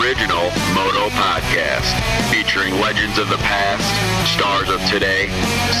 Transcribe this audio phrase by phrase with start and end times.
[0.00, 1.88] Original Moto Podcast,
[2.30, 3.86] featuring legends of the past,
[4.36, 5.28] stars of today,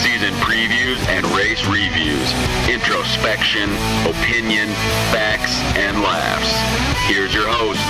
[0.02, 2.32] season previews and race reviews,
[2.68, 3.68] introspection,
[4.08, 4.68] opinion,
[5.12, 6.48] facts, and laughs.
[7.06, 7.82] Here's your host,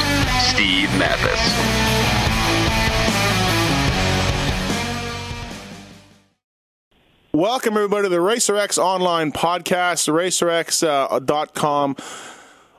[0.50, 1.40] Steve Matthes.
[7.32, 11.96] Welcome, everybody, to the RacerX online podcast, racerx.com.
[11.98, 12.02] Uh,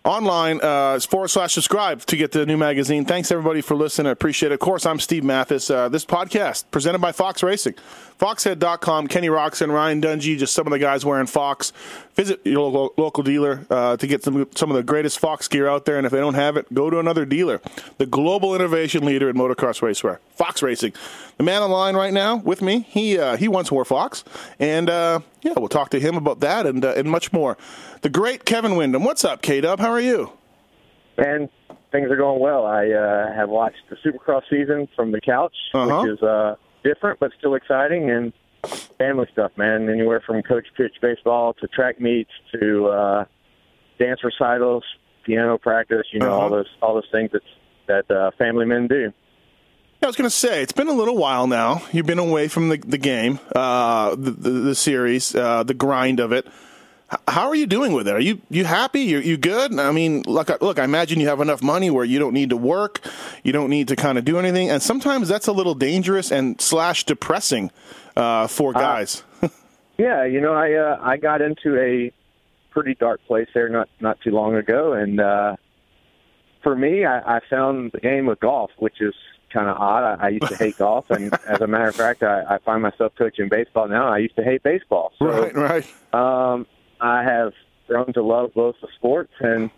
[0.08, 3.04] Online uh, forward slash subscribe to get the new magazine.
[3.04, 4.08] Thanks, everybody, for listening.
[4.08, 4.56] I appreciate it.
[4.56, 5.70] Of course, I'm Steve Matthes.
[5.70, 7.76] Uh, this podcast presented by Fox Racing.
[8.20, 11.72] Foxhead.com, Kenny Roczen, Ryan Dungey, just some of the guys wearing Fox.
[12.16, 15.68] Visit your local, local dealer uh, to get some, some of the greatest Fox gear
[15.68, 15.98] out there.
[15.98, 17.62] And if they don't have it, go to another dealer.
[18.00, 20.94] The global innovation leader in motocross racewear, Fox Racing.
[21.38, 24.24] The man on the line right now with me, he uh, he once wore Fox.
[24.60, 27.56] And uh, yeah, we'll talk to him about that and, uh, and much more.
[28.02, 29.04] The great Kevin Windham.
[29.04, 29.80] What's up, K Dub?
[29.80, 30.32] How are you?
[31.20, 31.50] And
[31.92, 32.66] things are going well.
[32.66, 36.02] I uh, have watched the Supercross season from the couch, Uh-huh.
[36.02, 38.34] which is uh, different but still exciting, and
[38.98, 39.90] family stuff, man.
[39.90, 43.26] Anywhere from coach pitch baseball to track meets to uh,
[44.00, 44.84] dance recitals,
[45.26, 46.06] piano practice.
[46.12, 46.40] You know, Uh-huh.
[46.44, 47.42] all those all those things that
[47.88, 49.14] that uh, family men do.
[50.04, 51.82] I was going to say it's been a little while now.
[51.92, 56.20] You've been away from the the game, uh, the, the the series, uh, the grind
[56.20, 56.48] of it.
[57.28, 58.16] How are you doing with it?
[58.16, 59.02] Are you you happy?
[59.02, 59.78] You you good?
[59.80, 60.78] I mean, look, I- look.
[60.78, 63.00] I imagine you have enough money where you don't need to work,
[63.44, 66.60] you don't need to kind of do anything, and sometimes that's a little dangerous and
[66.60, 67.72] slash depressing
[68.16, 69.24] uh, for guys.
[69.98, 72.12] Yeah, you know, I uh, I got into a
[72.70, 75.56] pretty dark place there not not too long ago, and uh,
[76.62, 79.16] for me, I, I found the game of golf, which is
[79.52, 80.04] kind of odd.
[80.04, 82.84] I, I used to hate golf, and as a matter of fact, I, I find
[82.84, 84.08] myself coaching baseball now.
[84.08, 86.14] I used to hate baseball, so right, right.
[86.14, 86.68] um,
[87.02, 87.54] I have
[87.88, 89.70] grown to love both the sports, and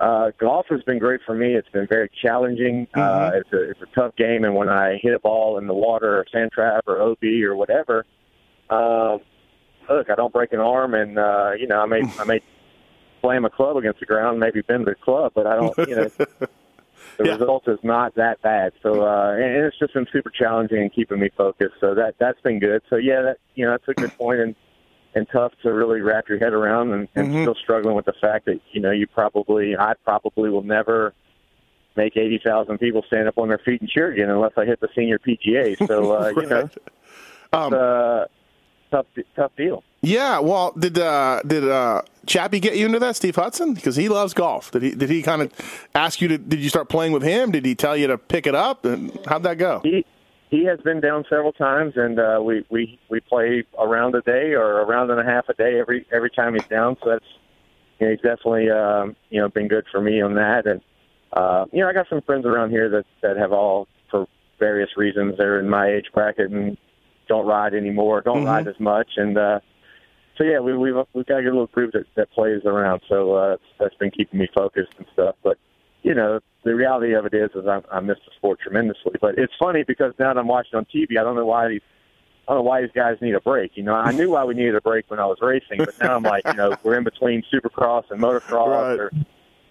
[0.00, 1.54] uh, golf has been great for me.
[1.54, 2.86] It's been very challenging.
[2.94, 5.74] Uh, it's a it's a tough game, and when I hit a ball in the
[5.74, 8.04] water or sand trap or OB or whatever,
[8.70, 9.20] um,
[9.88, 12.40] look, I don't break an arm, and uh, you know, I may I may
[13.22, 16.10] slam a club against the ground, maybe bend the club, but I don't, you know.
[17.18, 17.32] The Yeah.
[17.32, 20.92] result is not that bad, so uh, and and it's just been super challenging and
[20.92, 21.76] keeping me focused.
[21.80, 22.82] So that that's been good.
[22.90, 24.54] So yeah, that you know that's a good point and
[25.16, 27.42] and tough to really wrap your head around, and, and Mhm.
[27.42, 31.12] still struggling with the fact that you know you probably I probably will never
[31.96, 34.80] make eighty thousand people stand up on their feet and cheer again unless I hit
[34.80, 35.76] the senior PGA.
[35.88, 36.78] So uh, you know, Right.
[37.52, 38.24] Um, uh,
[38.90, 39.82] tough tough deal.
[40.02, 43.72] Yeah, well, did uh, did uh, Chappie get you into that, Steve Hudson?
[43.74, 44.70] Because he loves golf.
[44.70, 44.90] Did he?
[44.90, 45.50] Did he kind of
[45.94, 46.38] ask you to?
[46.38, 47.50] Did you start playing with him?
[47.50, 48.84] Did he tell you to pick it up?
[48.84, 49.80] And how'd that go?
[49.82, 50.04] He
[50.50, 54.22] he has been down several times, and uh, we we we play a round a
[54.22, 56.96] day or a round and a half a day every every time he's down.
[57.02, 57.24] So that's
[57.98, 60.66] you know, he's definitely um, you know been good for me on that.
[60.66, 60.80] And
[61.32, 64.26] uh, you know I got some friends around here that that have all for
[64.58, 66.76] various reasons they're in my age bracket and
[67.28, 68.46] don't ride anymore, don't Mhm.
[68.46, 69.58] ride as much, and uh,
[70.38, 73.00] so yeah, we we've we've got a good little group that that plays around.
[73.08, 75.34] So uh, that's, that's been keeping me focused and stuff.
[75.42, 75.58] But
[76.02, 79.14] you know, the reality of it is, is I, I miss the sport tremendously.
[79.20, 81.80] But it's funny because now that I'm watching on TV, I don't know why these,
[82.48, 83.76] I don't know why these guys need a break.
[83.76, 86.16] You know, I knew why we needed a break when I was racing, but now
[86.16, 89.00] I'm like, you know, we're in between Supercross and motocross, Right.
[89.00, 89.12] or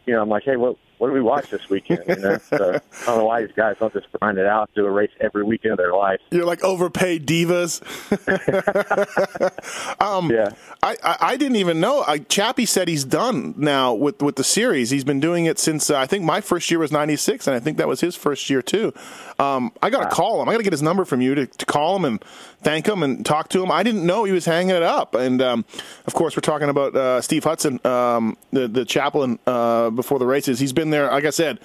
[0.05, 2.03] you know, I'm like, hey, what what do we watch this weekend?
[2.07, 4.85] You know, so I don't know why these guys don't just grind it out, do
[4.85, 6.19] a race every weekend of their life.
[6.31, 7.81] You're like overpaid divas.
[10.01, 10.49] um, Yeah.
[10.81, 12.03] I, I, I didn't even know.
[12.07, 14.89] I, Chappie said he's done now with, with the series.
[14.89, 17.59] He's been doing it since uh, I think my first year was '96, and I
[17.59, 18.93] think that was his first year too.
[19.39, 20.49] Um, I got to call him.
[20.49, 22.23] I got to get his number from you to, to call him and
[22.65, 23.71] thank him and talk to him.
[23.71, 25.13] I didn't know he was hanging it up.
[25.15, 25.65] And um,
[26.05, 30.25] of course, we're talking about uh, Steve Hudson, um, the the chaplain uh, before the
[30.25, 30.59] races.
[30.59, 31.59] He's been there, like I said.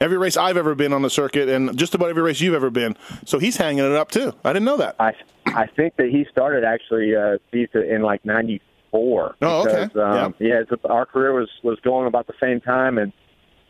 [0.00, 2.70] Every race I've ever been on the circuit, and just about every race you've ever
[2.70, 2.96] been.
[3.24, 4.32] So he's hanging it up too.
[4.44, 4.96] I didn't know that.
[4.98, 5.12] I
[5.46, 9.36] I think that he started actually uh, in like '94.
[9.40, 10.00] Oh, okay.
[10.00, 13.12] Um, yeah, it's, our career was was going about the same time, and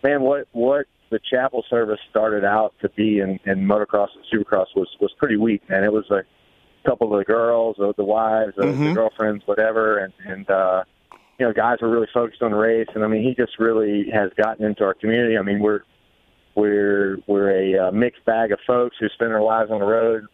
[0.02, 4.68] man, what what the chapel service started out to be in, in motocross and supercross
[4.74, 5.84] was was pretty weak, man.
[5.84, 6.22] It was a
[6.84, 8.94] couple of the girls, the, the wives, the, the Mhm.
[8.94, 10.84] girlfriends, whatever, and and uh,
[11.38, 14.08] you know, guys were really focused on the race, and I mean, he just really
[14.12, 15.36] has gotten into our community.
[15.36, 15.80] I mean, we're
[16.54, 20.26] we're we're a uh, mixed bag of folks who spend their lives on the road.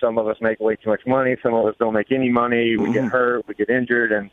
[0.00, 1.36] Some of us make way too much money.
[1.42, 2.76] Some of us don't make any money.
[2.76, 3.46] We get hurt.
[3.46, 4.10] We get injured.
[4.10, 4.28] And,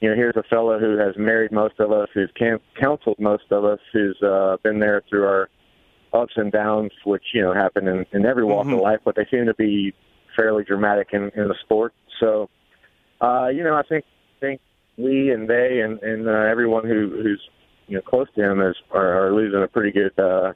[0.00, 3.44] you know, here's a fellow who has married most of us, who's cam- counseled most
[3.52, 5.48] of us, who's uh, been there through our
[6.12, 8.74] ups and downs, which, you know, happen in, in every walk Mhm.
[8.74, 9.94] of life, but they seem to be
[10.36, 11.92] fairly dramatic in, in the sport.
[12.20, 12.48] So,
[13.20, 14.04] uh, you know, I think
[14.40, 14.60] think
[14.96, 17.40] we and they and, and uh, everyone who, who's
[17.86, 20.52] you know close to him is are, are losing a pretty good uh,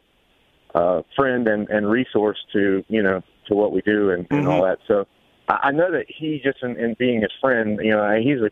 [0.75, 4.63] uh, friend and, and resource to you know to what we do and, and all
[4.63, 4.79] that.
[4.87, 5.07] So
[5.49, 8.51] I, I know that he just in, in being his friend, you know, he's a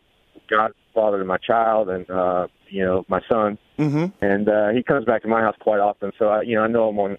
[0.49, 4.25] godfather to my child and uh, you know my son, Mm-hmm.
[4.25, 6.11] and uh, he comes back to my house quite often.
[6.17, 7.17] So I, you know, I know him on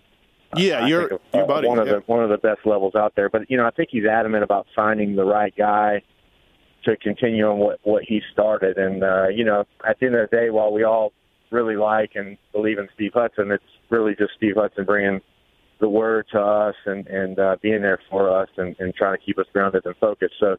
[0.57, 1.69] Yeah, I you're your uh, buddy.
[1.69, 1.95] One of yeah.
[1.95, 3.29] the one of the best levels out there.
[3.29, 6.03] But you know, I think he's adamant about finding the right guy
[6.85, 8.79] to continue on what what he started.
[8.79, 11.13] And uh, you know, at the end of the day, while we all
[11.51, 15.21] really like and believe in Steve Hudson, it's really just Steve Hudson bringing
[15.81, 19.25] the word to us and and uh, being there for us and, and trying to
[19.25, 20.35] keep us grounded and focused.
[20.41, 20.57] So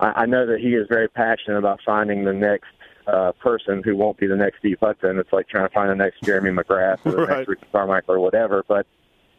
[0.00, 2.68] I, I know that he is very passionate about finding the next.
[3.10, 5.18] Uh, person who won't be the next Steve Hudson.
[5.18, 7.28] It's like trying to find the next Jeremy McGrath or the Right.
[7.38, 8.62] next Ricky Carmichael or whatever.
[8.68, 8.86] But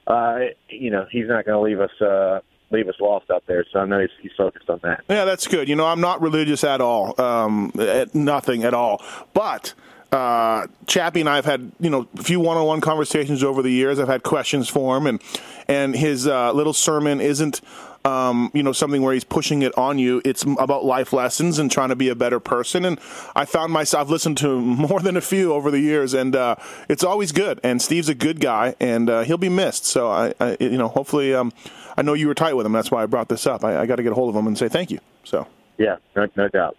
[0.07, 0.39] uh,
[0.69, 2.39] you know, he's not going to leave us uh,
[2.71, 3.63] leave us lost out there.
[3.71, 5.04] So I know he's, he's focused on that.
[5.07, 5.69] Yeah, that's good.
[5.69, 9.04] You know, I'm not religious at all, um, at nothing at all.
[9.36, 9.75] But
[10.12, 14.00] uh, Chappie and I have had you know a few one-on-one conversations over the years.
[14.00, 15.21] I've had questions for him, and
[15.68, 17.62] and his uh, little sermon isn't.
[18.09, 20.21] Um, you know, something where he's pushing it on you.
[20.25, 22.85] It's about life lessons and trying to be a better person.
[22.85, 23.00] And
[23.35, 24.59] I found myself I've listened to
[24.89, 26.56] more than a few over the years, and uh,
[26.88, 27.59] it's always good.
[27.63, 29.85] And Steve's a good guy, and uh, he'll be missed.
[29.85, 31.51] So I, I you know, hopefully, um,
[31.97, 32.71] I know you were tight with him.
[32.71, 33.63] That's why I brought this up.
[33.63, 35.00] I, I got to get a hold of him and say thank you.
[35.23, 35.47] So.
[35.77, 36.77] Yeah, no, no doubt.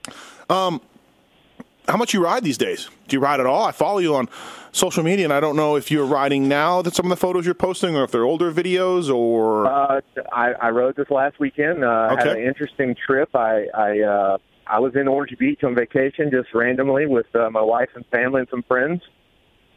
[1.91, 2.89] How much you ride these days?
[3.09, 3.65] Do you ride at all?
[3.65, 4.29] I follow you on
[4.73, 6.83] social media, and I don't know if you're riding now.
[6.83, 10.01] That some of the photos you're posting, or if they're older videos, or Uh,
[10.33, 11.85] I, I rode this last weekend.
[11.85, 13.35] Uh, Had an interesting trip.
[13.35, 17.63] I I, uh, I was in Orange Beach on vacation just randomly with uh, my
[17.63, 19.03] wife and family and some friends.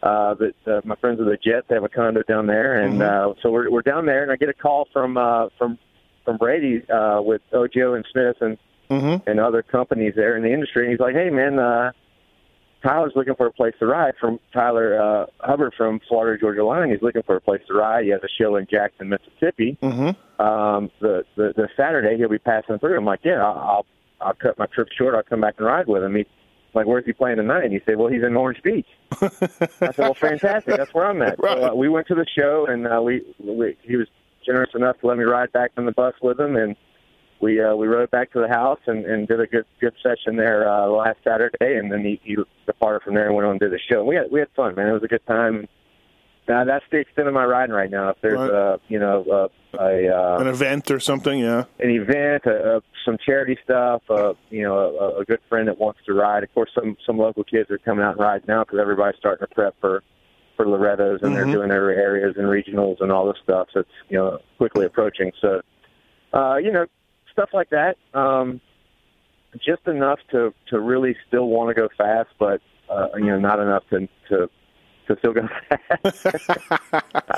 [0.04, 1.66] Uh, but uh, my friends are the Jets.
[1.70, 4.22] They have a condo down there, and uh, so we're we're down there.
[4.22, 5.80] And I get a call from uh, from
[6.26, 8.58] from Brady uh, with Ojo and Smith and
[8.90, 9.26] Mhm.
[9.26, 10.84] and other companies there in the industry.
[10.84, 11.94] And he's like, "Hey, man, uh,
[12.84, 16.90] Tyler's looking for a place to ride." From Tyler uh, Hubbard from Florida Georgia Line,
[16.90, 18.04] he's looking for a place to ride.
[18.04, 19.78] He has a show in Jackson, Mississippi.
[19.82, 20.42] mm-hmm.
[20.42, 22.98] Um, the, the the Saturday he'll be passing through.
[22.98, 23.86] I'm like, "Yeah, I'll I'll,
[24.22, 25.16] I'll cut my trip short.
[25.16, 26.26] I'll come back and ride with him." He's
[26.74, 28.88] like, "Where's he playing tonight?" And he said, "Well, he's in Orange Beach."
[29.22, 30.76] I said, "Well, fantastic.
[30.76, 31.58] That's where I'm at." Right.
[31.58, 34.08] So uh, we went to the show, and uh, we, we he was
[34.46, 36.76] generous enough to let me ride back on the bus with him, and
[37.44, 40.38] we uh, we rode back to the house and, and did a good good session
[40.38, 43.60] there uh, last Saturday, and then he, he departed from there and went on and
[43.60, 44.04] did the show.
[44.04, 44.88] We had we had fun, man.
[44.88, 45.68] It was a good time.
[46.48, 48.10] Uh, that's the extent of my riding right now.
[48.10, 48.50] If there's Right.
[48.52, 51.66] uh, you know uh, a uh, an event or something, yeah.
[51.80, 55.78] an event, uh, uh, some charity stuff, uh, you know, a, a good friend that
[55.80, 56.44] wants to ride.
[56.44, 59.48] Of course, some some local kids are coming out and riding now because everybody's starting
[59.48, 60.04] to prep for
[60.58, 61.36] for Loretta's and Mhm.
[61.36, 63.70] they're doing their areas and regionals and all this stuff.
[63.74, 65.32] So it's you know quickly approaching.
[65.42, 65.62] So,
[66.34, 66.86] uh, you know,
[67.34, 67.98] stuff like that.
[68.14, 68.62] Um,
[69.64, 73.60] just enough to to really still want to go fast, but uh, you know, not
[73.60, 74.50] enough to to
[75.08, 76.26] to still go fast.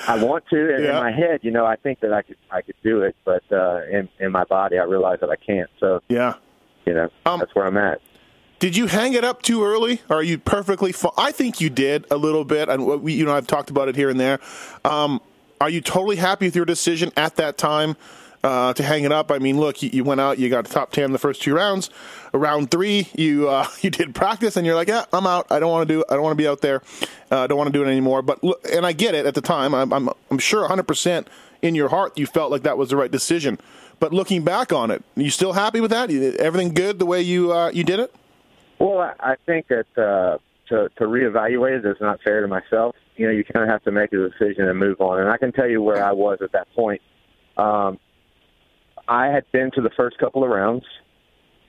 [0.07, 0.89] I want to in, Yeah.
[0.91, 1.39] in my head.
[1.41, 4.31] You know, I think that I could I could do it, but uh, in in
[4.31, 5.69] my body, I realize that I can't.
[5.79, 6.35] So Yeah.
[6.85, 7.99] you know, Um, that's where I'm at.
[8.59, 10.01] Did you hang it up too early?
[10.09, 11.11] Or are you perfectly fine?
[11.17, 13.95] I think you did a little bit, and we, you know I've talked about it
[13.97, 14.39] here and there.
[14.85, 15.19] Um,
[15.59, 17.97] are you totally happy with your decision at that time
[18.45, 19.31] uh, to hang it up?
[19.31, 21.89] I mean, look, you, you went out, you got top ten the first two rounds.
[22.31, 25.51] Round three, you uh, you did practice, and you're like, yeah, I'm out.
[25.51, 26.03] I don't want to do.
[26.09, 26.81] I don't want to be out there.
[27.31, 28.21] Uh, I don't want to do it anymore.
[28.21, 29.73] But look, and I get it at the time.
[29.73, 31.27] I'm I'm, I'm sure 100 percent
[31.61, 33.59] in your heart you felt like that was the right decision.
[33.99, 36.11] But looking back on it, you still happy with that?
[36.11, 38.13] Everything good the way you uh, you did it?
[38.77, 40.37] Well, I, I think that uh,
[40.69, 42.95] to to reevaluate it is not fair to myself.
[43.15, 45.21] You know, you kind of have to make a decision and move on.
[45.21, 47.01] And I can tell you where I was at that point.
[47.57, 47.97] Um,
[49.07, 50.85] I had been to the first couple of rounds,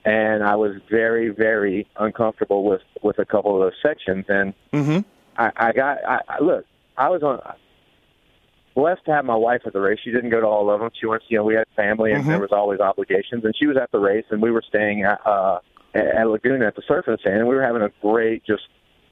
[0.05, 4.25] and I was very, very uncomfortable with with a couple of those sections.
[4.29, 4.99] And Mm-hmm.
[5.37, 6.65] I, I got I, I look.
[6.97, 7.39] I was on
[8.75, 9.99] blessed to have my wife at the race.
[10.03, 10.89] She didn't go to all of them.
[10.99, 11.23] She went.
[11.29, 12.27] You know, we had family, and Mhm.
[12.27, 13.43] there was always obligations.
[13.45, 15.59] And she was at the race, and we were staying at, uh,
[15.93, 18.67] at Laguna at the stand, and we were having a great just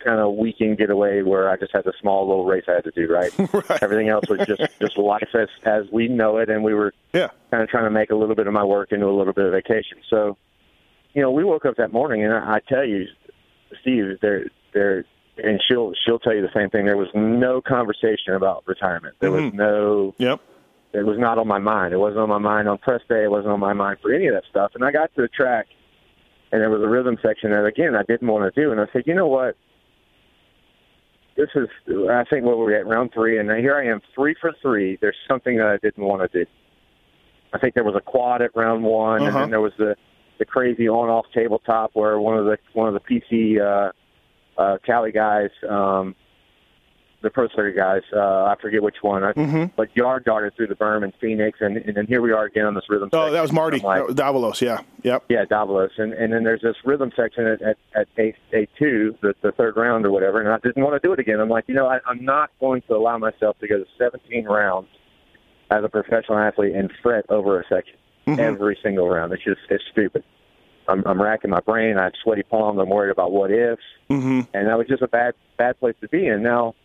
[0.06, 2.92] kind of weekend getaway where I just had a small little race I had to
[2.92, 3.12] do.
[3.12, 3.32] Right.
[3.70, 3.82] Right.
[3.84, 7.30] Everything else was just just life as as we know it, and we were Yeah.
[7.52, 9.46] kind of trying to make a little bit of my work into a little bit
[9.46, 9.98] of vacation.
[10.10, 10.38] So,
[11.14, 13.06] you know, we woke up that morning, and I, I tell you,
[13.82, 15.06] Steve, there there
[15.38, 16.86] and she'll she'll tell you the same thing.
[16.86, 19.16] There was no conversation about retirement.
[19.20, 19.54] There was Mhm.
[19.54, 20.16] no.
[20.18, 20.40] Yep.
[20.94, 21.94] It was not on my mind.
[21.94, 23.24] It wasn't on my mind on press day.
[23.26, 24.72] It wasn't on my mind for any of that stuff.
[24.76, 25.68] And I got to the track,
[26.54, 28.72] and there was a rhythm section that again I didn't want to do.
[28.72, 29.58] And I said, you know what?
[31.36, 31.68] This is
[32.10, 34.98] I think what we're at round three, and here I am three for three.
[35.02, 36.50] There's something that I didn't want to do.
[37.54, 39.40] I think there was a quad at round one, and Uh-huh.
[39.42, 39.96] then there was the
[40.38, 43.92] the crazy on-off tabletop where one of the one of the PC uh,
[44.62, 46.16] uh, Cali guys, um,
[47.26, 49.72] the Pro Circuit guys, uh, I forget which one, I, Mhm.
[49.76, 52.66] but yard darted through the berm in Phoenix, and, and then here we are again
[52.66, 53.10] on this rhythm.
[53.12, 53.34] Oh, section.
[53.34, 54.62] that was Marty like, Davalos.
[54.62, 54.80] Yeah.
[55.04, 55.24] Yep.
[55.30, 58.08] yeah, Davalos, and and then there's this rhythm section at at, at
[58.80, 61.40] two, the the third round or whatever, and I didn't want to do it again.
[61.42, 64.46] I'm like, you know, I, I'm not going to allow myself to go to 17
[64.46, 64.88] rounds
[65.72, 68.40] as a professional athlete and fret over a section Mhm.
[68.40, 69.34] every single round.
[69.34, 70.24] It's just it's stupid.
[70.88, 71.98] I'm, I'm racking my brain.
[71.98, 72.80] I have sweaty palms.
[72.80, 76.08] I'm worried about what ifs, hmm and that was just a bad bad place to
[76.08, 76.44] be in.
[76.44, 76.76] Now,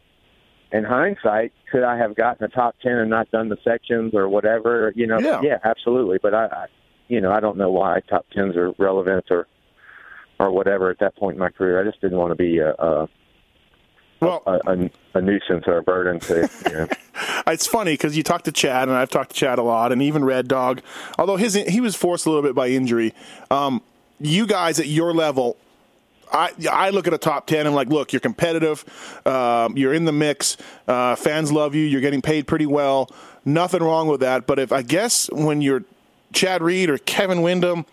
[0.73, 4.29] in hindsight, could I have gotten a top ten and not done the sections or
[4.29, 4.93] whatever?
[4.95, 5.59] You know, Yeah.
[5.65, 6.19] absolutely.
[6.23, 6.67] But I, I,
[7.09, 9.47] you know, I don't know why top tens are relevant or
[10.39, 11.81] or whatever at that point in my career.
[11.81, 13.09] I just didn't want to be a a,
[14.21, 16.49] Well, a, a, a nuisance or a burden to.
[16.67, 16.87] You know.
[17.47, 20.01] it's funny because you talk to Chad, and I've talked to Chad a lot, and
[20.03, 20.83] even Red Dog.
[21.19, 23.13] Although his he was forced a little bit by injury.
[23.51, 23.83] Um,
[24.21, 25.57] you guys at your level,
[26.33, 28.85] I I look at a top ten and like, look, you're competitive,
[29.27, 30.57] um, you're in the mix,
[30.89, 33.11] uh, fans love you, you're getting paid pretty well,
[33.45, 34.47] nothing wrong with that.
[34.47, 35.85] But if I guess when you're
[36.33, 37.87] Chad Reed or Kevin Windham,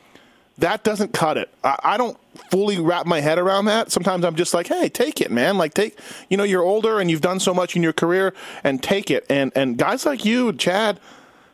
[0.60, 1.50] that doesn't cut it.
[1.64, 2.18] I, I don't
[2.52, 3.92] fully wrap my head around that.
[3.92, 5.58] Sometimes I'm just like, hey, take it, man.
[5.58, 8.82] Like take, you know, you're older and you've done so much in your career, and
[8.82, 9.26] take it.
[9.30, 11.00] And and guys like you, Chad.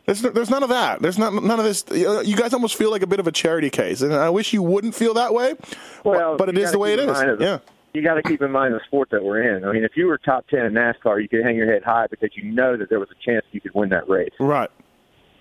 [0.06, 1.02] There's, there's none of that.
[1.02, 1.86] There's not, none of this.
[1.92, 4.62] You guys almost feel like a bit of a charity case, and I wish you
[4.62, 5.56] wouldn't feel that way.
[6.04, 7.06] Well, but, it is the way it is.
[7.06, 7.40] keep in is.
[7.40, 7.60] mind Yeah.
[7.94, 9.64] You got to keep in mind the sport that we're in.
[9.64, 12.08] I mean, if you were top ten in NASCAR, you could hang your head high
[12.10, 14.32] because you know that there was a chance you could win that race.
[14.40, 14.70] Right.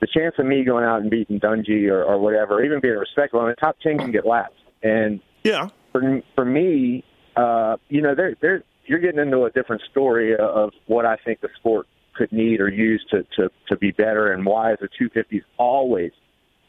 [0.00, 3.40] the chance of me going out and beating Dungey or, or whatever, even being respectful,
[3.40, 4.54] I mean, top ten can get laps.
[4.82, 5.68] And Yeah.
[5.92, 7.04] for for me,
[7.36, 11.40] uh, you know, there there you're getting into a different story of what I think
[11.40, 14.88] the sport could need or use to to to be better, and why is the
[14.88, 16.12] 250s always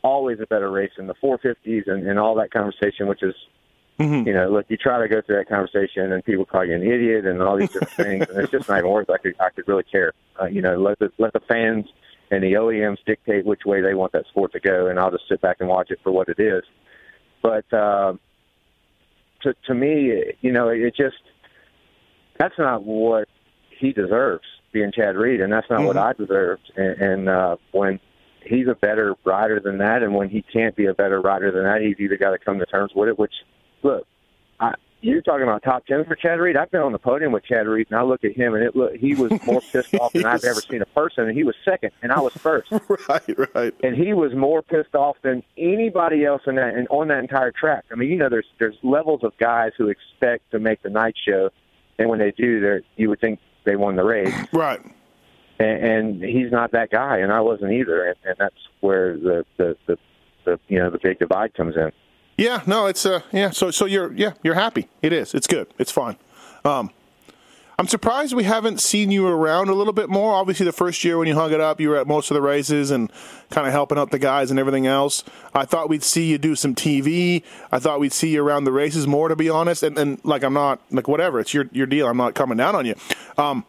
[0.03, 3.35] always a better race than the 450s and, and all that conversation, which is.
[3.99, 4.25] Mhm.
[4.25, 6.81] You know, look, you try to go through that conversation, and people call you an
[6.81, 7.91] idiot, and all these different
[8.25, 9.07] things, and it's just not even worth.
[9.11, 10.13] I could, I could really care.
[10.41, 11.85] Uh, you know, let the let the fans
[12.31, 15.29] and the OEMs dictate which way they want that sport to go, and I'll just
[15.29, 16.63] sit back and watch it for what it is.
[17.43, 18.13] But uh,
[19.43, 21.21] to to me, you know, it just
[22.39, 23.27] that's not what
[23.79, 26.71] he deserves being Chad Reed, and that's not what I deserved.
[26.75, 27.99] And, and uh, when
[28.45, 31.63] he's a better rider than that, and when he can't be a better rider than
[31.63, 33.17] that, he's either got to come to terms with it.
[33.17, 33.33] Which,
[33.83, 34.05] look,
[34.59, 36.55] I, you're talking about top ten for Chad Reed.
[36.55, 38.75] I've been on the podium with Chad Reed, and I look at him, and it
[38.75, 41.55] look he was more pissed off than I've ever seen a person, and he was
[41.63, 42.71] second, and I was first
[43.09, 43.55] right.
[43.55, 43.73] Right.
[43.83, 47.51] and he was more pissed off than anybody else in that and on that entire
[47.51, 47.85] track.
[47.91, 51.15] I mean, you know, there's there's levels of guys who expect to make the night
[51.23, 51.49] show,
[51.99, 54.81] and when they do, they you would think they won the race, Right.
[55.59, 59.45] and, and he's not that guy, and I wasn't either, and, and that's where the,
[59.57, 59.97] the the
[60.45, 61.91] the you know the big divide comes in.
[62.37, 63.51] Yeah, no, it's uh, yeah.
[63.51, 64.87] So, so you're yeah, you're happy.
[65.01, 65.33] It is.
[65.33, 65.67] It's good.
[65.77, 66.17] It's fine.
[66.65, 66.89] Um,
[67.79, 70.35] I'm surprised we haven't seen you around a little bit more.
[70.35, 72.41] Obviously, the first year when you hung it up, you were at most of the
[72.41, 73.11] races and
[73.49, 75.23] kind of helping out the guys and everything else.
[75.55, 77.41] I thought we'd see you do some TV.
[77.71, 79.81] I thought we'd see you around the races more, to be honest.
[79.81, 81.39] And, and like, I'm not like whatever.
[81.39, 82.07] It's your your deal.
[82.07, 82.93] I'm not coming down on you.
[83.37, 83.65] Um,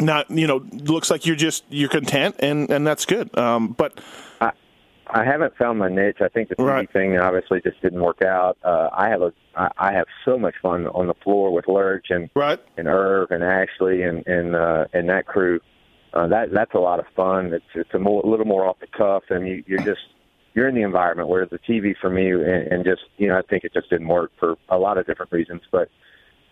[0.00, 3.36] not you know, looks like you're just you're content, and and that's good.
[3.36, 4.00] Um, but
[4.40, 4.52] I
[5.06, 6.18] I haven't found my niche.
[6.20, 6.92] I think the TV Right.
[6.92, 8.58] thing obviously just didn't work out.
[8.64, 12.30] Uh, I have a I, have so much fun on the floor with Lurch and
[12.34, 15.60] right, and Irv and Ashley and and uh, and that crew.
[16.14, 17.52] Uh, that that's a lot of fun.
[17.52, 20.00] It's it's a, more, a little more off the cuff, and you, you're just
[20.54, 21.28] you're in the environment.
[21.28, 24.08] Whereas the TV for me, and, and just you know, I think it just didn't
[24.08, 25.62] work for a lot of different reasons.
[25.70, 25.90] But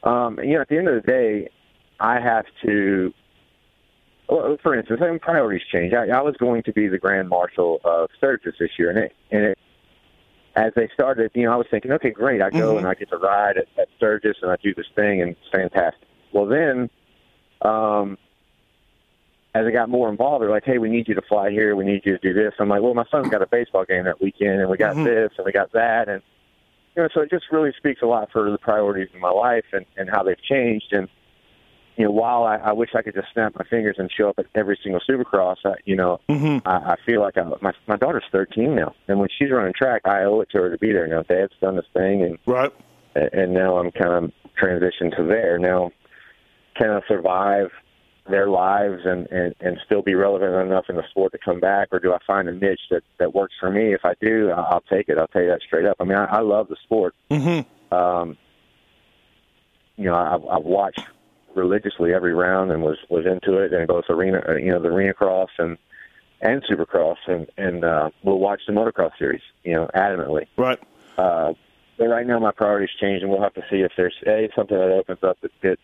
[0.03, 1.49] um, you know, at the end of the day,
[2.01, 3.13] I have to.
[4.29, 5.93] Well, for instance, I mean, priorities change.
[5.93, 9.13] I, I was going to be the grand marshal of Sturgis this year, and it
[9.31, 9.59] and it
[10.57, 12.79] as they started, you know, I was thinking, okay, great, I go Mhm.
[12.79, 15.49] and I get to ride at, at Sturgis and I do this thing and it's
[15.53, 16.09] fantastic.
[16.33, 16.91] Well, then,
[17.63, 18.19] um,
[19.55, 21.77] as I got more involved, they're like, hey, we need you to fly here.
[21.77, 22.53] We need you to do this.
[22.59, 25.05] I'm like, well, my son's got a baseball game that weekend and we got Mhm.
[25.05, 26.09] this and we got that.
[26.09, 26.21] And,
[26.97, 29.67] you know, so it just really speaks a lot for the priorities in my life
[29.73, 30.93] and, and how they've changed.
[30.93, 31.09] And,
[32.01, 34.39] you know, while I, I wish I could just snap my fingers and show up
[34.39, 37.97] at every single Supercross, I, you know, hmm I, I feel like I, my my
[37.97, 40.93] daughter's 13 now, and when she's running track, I owe it to her to be
[40.93, 41.07] there.
[41.07, 42.73] You know, Dad's done this thing, and right,
[43.15, 45.59] and now I'm kind of transitioned to there.
[45.59, 45.91] Now,
[46.79, 47.69] can I survive
[48.31, 51.89] their lives and, and, and still be relevant enough in the sport to come back,
[51.93, 53.93] or do I find a niche that, that works for me?
[53.93, 55.19] If I do, I'll take it.
[55.19, 55.99] I'll tell you that straight up.
[56.01, 57.15] I mean, I, I love the sport.
[57.31, 57.95] Mm-hmm.
[57.95, 58.39] Um,
[59.97, 61.03] you know, I've, I've watched
[61.55, 64.89] religiously every round and was was into it, and both arena, uh, you know, the
[64.89, 65.77] arena cross and
[66.41, 70.47] and supercross, and and uh, we'll watch the motocross series, you know, adamantly.
[70.57, 70.79] Right.
[71.19, 71.53] Uh,
[71.99, 74.77] but right now, my priorities change, and we'll have to see if there's a something
[74.77, 75.83] that opens up that fits,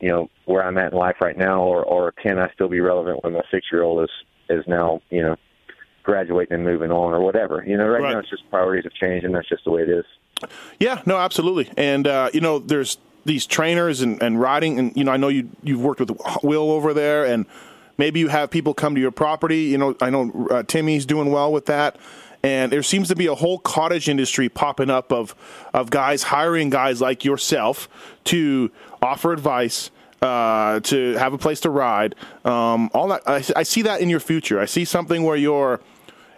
[0.00, 2.80] you know, where I'm at in life right now, or or can I still be
[2.80, 4.10] relevant when my six year old is
[4.48, 5.36] is now, you know,
[6.02, 7.62] graduating and moving on, or whatever.
[7.66, 8.12] You know, right, Right.
[8.12, 10.04] now it's just priorities have changed, and that's just the way it is.
[10.80, 11.70] Yeah, no, absolutely.
[11.76, 15.28] And uh, you know, there's these trainers and, and riding, and you know, I know
[15.28, 16.10] you you've worked with
[16.42, 17.46] Will over there, and
[17.98, 19.62] maybe you have people come to your property.
[19.64, 21.96] You know, I know uh, Timmy's doing well with that,
[22.42, 25.34] and there seems to be a whole cottage industry popping up of
[25.72, 27.88] of guys hiring guys like yourself
[28.24, 29.90] to offer advice.
[30.20, 32.14] Uh, to have a place to ride,
[32.44, 34.60] um, all that I, I see that in your future.
[34.60, 35.80] I see something where you're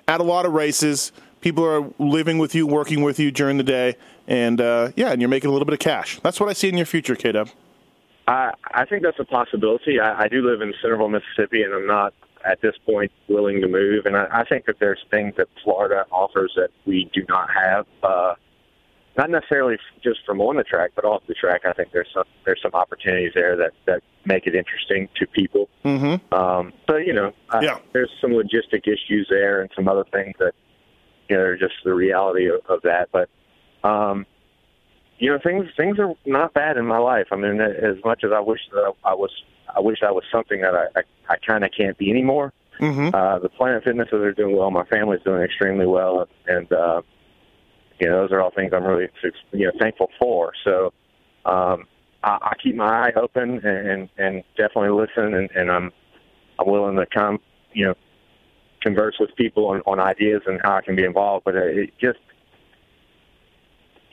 [0.08, 1.12] at a lot of races.
[1.42, 5.20] People are living with you, working with you during the day, and uh, yeah, and
[5.20, 6.18] you're making a little bit of cash.
[6.20, 7.48] That's what I see in your future, K Dub.
[8.26, 10.00] I I think that's a possibility.
[10.00, 12.14] I, I do live in Centreville, Mississippi, and I'm not
[12.44, 14.06] at this point willing to move.
[14.06, 17.86] And I, I think that there's things that Florida offers that we do not have.
[18.02, 18.34] Uh,
[19.16, 21.62] not necessarily just from on the track, but off the track.
[21.64, 25.68] I think there's some there's some opportunities there that that make it interesting to people.
[25.84, 26.34] Mm-hmm.
[26.34, 27.78] Um, but you know, uh, Yeah.
[27.92, 30.54] there's some logistic issues there and some other things that
[31.28, 33.10] you know are just the reality of, of that.
[33.12, 33.28] But
[33.84, 34.26] um,
[35.18, 37.28] you know, things things are not bad in my life.
[37.30, 39.30] I mean, as much as I wish that I, I was,
[39.74, 42.52] I wish I was something that I I, I kind of can't be anymore.
[42.80, 43.14] Mm-hmm.
[43.14, 44.70] Uh, the Planet Fitnesses are doing well.
[44.70, 47.02] My family's doing extremely well, and uh,
[48.00, 49.08] you know, those are all things I'm really
[49.52, 50.52] you know thankful for.
[50.64, 50.92] So.
[51.46, 51.86] Um,
[52.24, 55.92] I, I keep my eye open and and definitely listen, and, and I'm
[56.58, 57.38] I'm willing to come,
[57.72, 57.94] you know,
[58.80, 61.44] converse with people on, on ideas and how I can be involved.
[61.44, 62.18] But it just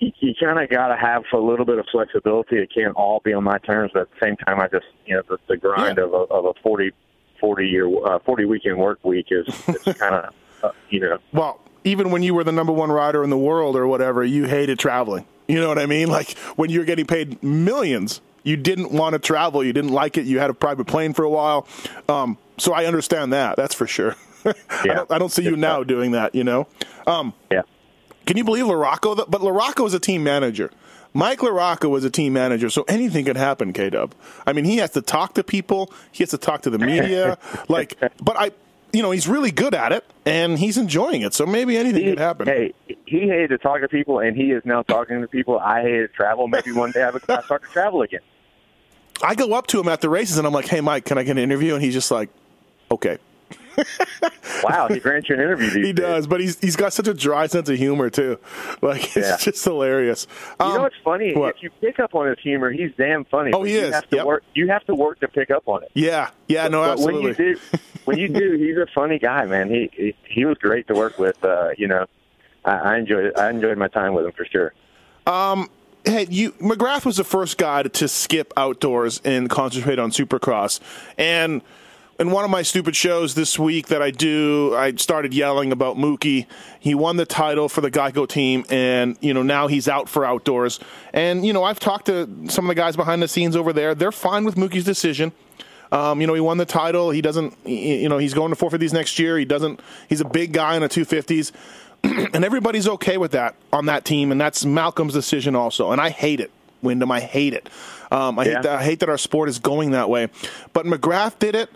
[0.02, 2.58] you, you kind of got to have a little bit of flexibility.
[2.58, 5.16] It can't all be on my terms, but at the same time, I just you
[5.16, 6.04] know the, the grind Yeah.
[6.06, 6.92] of a of a 40,
[7.40, 10.34] 40 year uh, forty weekend work week is it's kind of
[10.64, 13.76] uh, you know Well, even when you were the number one rider in the world
[13.78, 15.26] or whatever, you hated traveling.
[15.48, 16.10] You know what I mean?
[16.18, 19.64] Like when you were getting paid millions, you didn't want to travel.
[19.64, 20.26] You didn't like it.
[20.26, 21.68] You had a private plane for a while.
[22.10, 23.56] Um, so I understand that.
[23.56, 24.16] That's for sure.
[24.46, 24.54] I,
[24.86, 24.94] Yeah.
[24.96, 26.34] don't, I don't see you now doing that.
[26.36, 26.68] You know.
[27.08, 27.62] Um, yeah.
[28.32, 29.26] Can you believe LaRocco?
[29.30, 30.72] But LaRocco is a team manager.
[31.14, 34.16] Mike LaRocco was a team manager, so anything could happen, K Dub.
[34.48, 37.38] I mean, he has to talk to people, he has to talk to the media.
[37.68, 38.52] like, but I,
[38.94, 42.20] you know, he's really good at it, and he's enjoying it, so maybe anything could
[42.20, 42.48] happen.
[42.48, 42.74] Hey,
[43.06, 45.60] he hated to talk to people, and he is now talking to people.
[45.60, 46.48] I hated to travel.
[46.48, 48.22] Maybe one day I would start to travel again.
[49.22, 51.24] I go up to him at the races, and I'm like, hey, Mike, can I
[51.24, 51.74] get an interview?
[51.74, 52.30] And he's just like,
[52.90, 53.18] okay.
[54.64, 55.66] Wow, he grants you an interview.
[55.72, 55.96] These He days.
[56.06, 58.38] does, but he's he's got such a dry sense of humor, too.
[58.82, 59.38] Like, it's Yeah.
[59.38, 60.28] just hilarious.
[60.60, 61.34] You Um, know what's funny?
[61.34, 61.56] what?
[61.56, 63.52] If you pick up on his humor, he's damn funny.
[63.54, 63.94] Oh, he you is.
[63.96, 64.26] Have to Yep.
[64.26, 64.44] work.
[64.54, 65.90] You have to work to pick up on it.
[65.96, 67.32] Yeah, yeah, no, but absolutely.
[67.32, 67.60] when you do,
[68.06, 69.70] when you do, he's a funny guy, man.
[69.70, 71.44] He he, he was great to work with.
[71.44, 72.06] Uh, you know,
[72.64, 74.74] I, I enjoyed I enjoyed my time with him for sure.
[75.26, 75.70] Um,
[76.06, 80.80] hey, you McGrath was the first guy to, to skip outdoors and concentrate on Supercross.
[81.18, 81.62] And
[82.22, 85.98] in one of my stupid shows this week that I do, I started yelling about
[85.98, 86.46] Mookie.
[86.80, 90.24] He won the title for the Geico team, and you know now he's out for
[90.24, 90.80] outdoors.
[91.14, 93.96] And you know I've talked to some of the guys behind the scenes over there.
[93.96, 95.32] They're fine with Mookie's decision.
[95.92, 97.10] Um, you know, he won the title.
[97.10, 99.38] He doesn't, you know, he's going to 450s next year.
[99.38, 101.52] He doesn't, he's a big guy in the 250s.
[102.34, 104.32] and everybody's okay with that on that team.
[104.32, 105.92] And that's Malcolm's decision also.
[105.92, 106.50] And I hate it,
[106.82, 107.12] Windham.
[107.12, 107.70] I hate it.
[108.10, 108.54] Um, I, Yeah.
[108.54, 110.30] hate that, I hate that our sport is going that way.
[110.72, 111.70] But McGrath did it.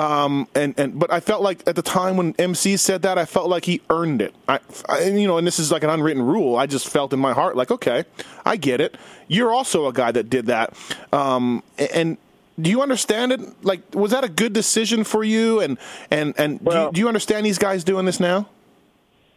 [0.00, 3.26] Um, and, and, but I felt like at the time when MC said that, I
[3.26, 4.34] felt like he earned it.
[4.48, 4.58] I,
[4.88, 6.56] I, and, you know, and this is like an unwritten rule.
[6.56, 8.04] I just felt in my heart like, okay,
[8.46, 8.96] I get it.
[9.28, 10.74] You're also a guy that did that.
[11.12, 12.16] Um, and,
[12.60, 13.40] do you understand it?
[13.64, 15.60] Like, was that a good decision for you?
[15.60, 15.78] And
[16.10, 18.50] and and do, you, do you understand these guys doing this now?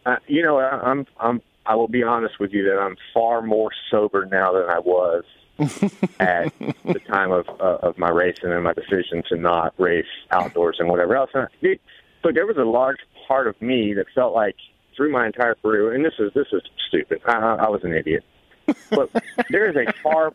[0.04, 3.40] Uh, you know, I, I'm I'm I will be honest with you that I'm far
[3.40, 5.24] more sober now than I was
[5.58, 6.52] at
[6.84, 10.88] the time of uh, of my racing and my decision to not race outdoors and
[10.88, 11.30] whatever else.
[11.34, 11.48] And
[12.22, 14.56] but there was a large part of me that felt like
[14.96, 17.20] through my entire career, and this is this is stupid.
[17.26, 18.24] I, I I was an idiot,
[18.90, 19.10] but
[19.50, 20.32] there is a far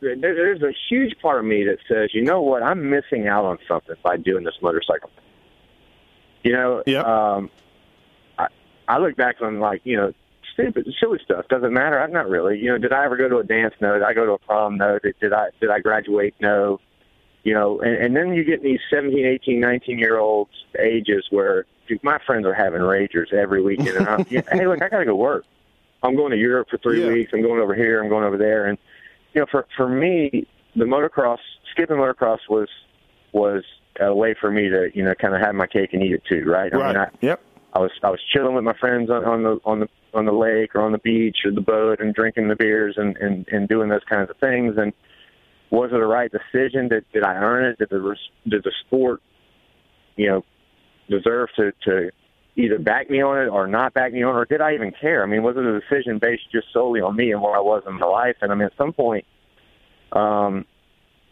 [0.00, 3.44] there, there's a huge part of me that says, you know what, I'm missing out
[3.44, 5.10] on something by doing this motorcycle.
[6.42, 7.04] You know, Yep.
[7.04, 7.50] um,
[8.38, 8.46] I,
[8.88, 10.12] I look back on like you know
[10.62, 11.46] stupid, silly stuff.
[11.48, 12.00] Doesn't matter.
[12.00, 12.58] I'm not really.
[12.58, 13.74] You know, did I ever go to a dance?
[13.80, 13.94] No.
[13.94, 14.76] Did I go to a prom?
[14.76, 14.98] No.
[14.98, 16.34] Did, did I did I graduate?
[16.40, 16.80] No.
[17.42, 21.64] You know, and, and then you get these 17, 18, 19 year olds ages where
[21.88, 25.06] dude, my friends are having ragers every weekend, and I'm, yeah, hey, look, I gotta
[25.06, 25.44] go work.
[26.02, 27.12] I'm going to Europe for three Yeah.
[27.12, 27.30] weeks.
[27.34, 28.02] I'm going over here.
[28.02, 28.78] I'm going over there, and
[29.34, 30.46] you know, for for me,
[30.76, 31.38] the motocross,
[31.72, 32.68] skipping motocross was
[33.32, 33.64] was
[34.00, 36.22] a way for me to you know kind of have my cake and eat it
[36.28, 36.72] too, right?
[36.72, 36.88] I right.
[36.88, 37.42] mean, I, yep.
[37.72, 40.32] I was I was chilling with my friends on, on the on the on the
[40.32, 43.68] lake or on the beach or the boat and drinking the beers and and and
[43.68, 44.74] doing those kinds of things.
[44.76, 44.92] And
[45.70, 46.88] was it a right decision?
[46.88, 47.78] Did did I earn it?
[47.78, 48.16] Did the
[48.48, 49.22] did the sport,
[50.16, 50.44] you know,
[51.08, 52.10] deserve to to
[52.56, 54.92] either back me on it or not back me on, it, or did I even
[54.92, 55.22] care?
[55.22, 57.84] I mean, was it a decision based just solely on me and where I was
[57.86, 58.36] in my life?
[58.42, 59.24] And I mean, at some point,
[60.12, 60.66] um,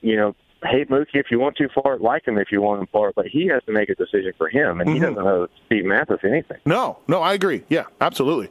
[0.00, 2.80] you know, hate Mookie if you want to for it, like him if you want
[2.80, 5.02] him for it, but he has to make a decision for him, and he Mhm.
[5.14, 6.58] doesn't owe Steve Matthes anything.
[6.66, 7.62] No, no, I agree.
[7.68, 8.48] Yeah, absolutely.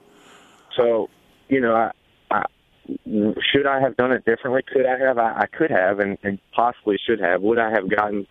[0.76, 1.10] So,
[1.50, 1.92] you know, I,
[2.32, 2.44] I,
[3.52, 4.62] should I have done it differently?
[4.72, 5.18] Could I have?
[5.18, 7.42] I, I could have, and, and possibly should have.
[7.42, 8.26] Would I have gotten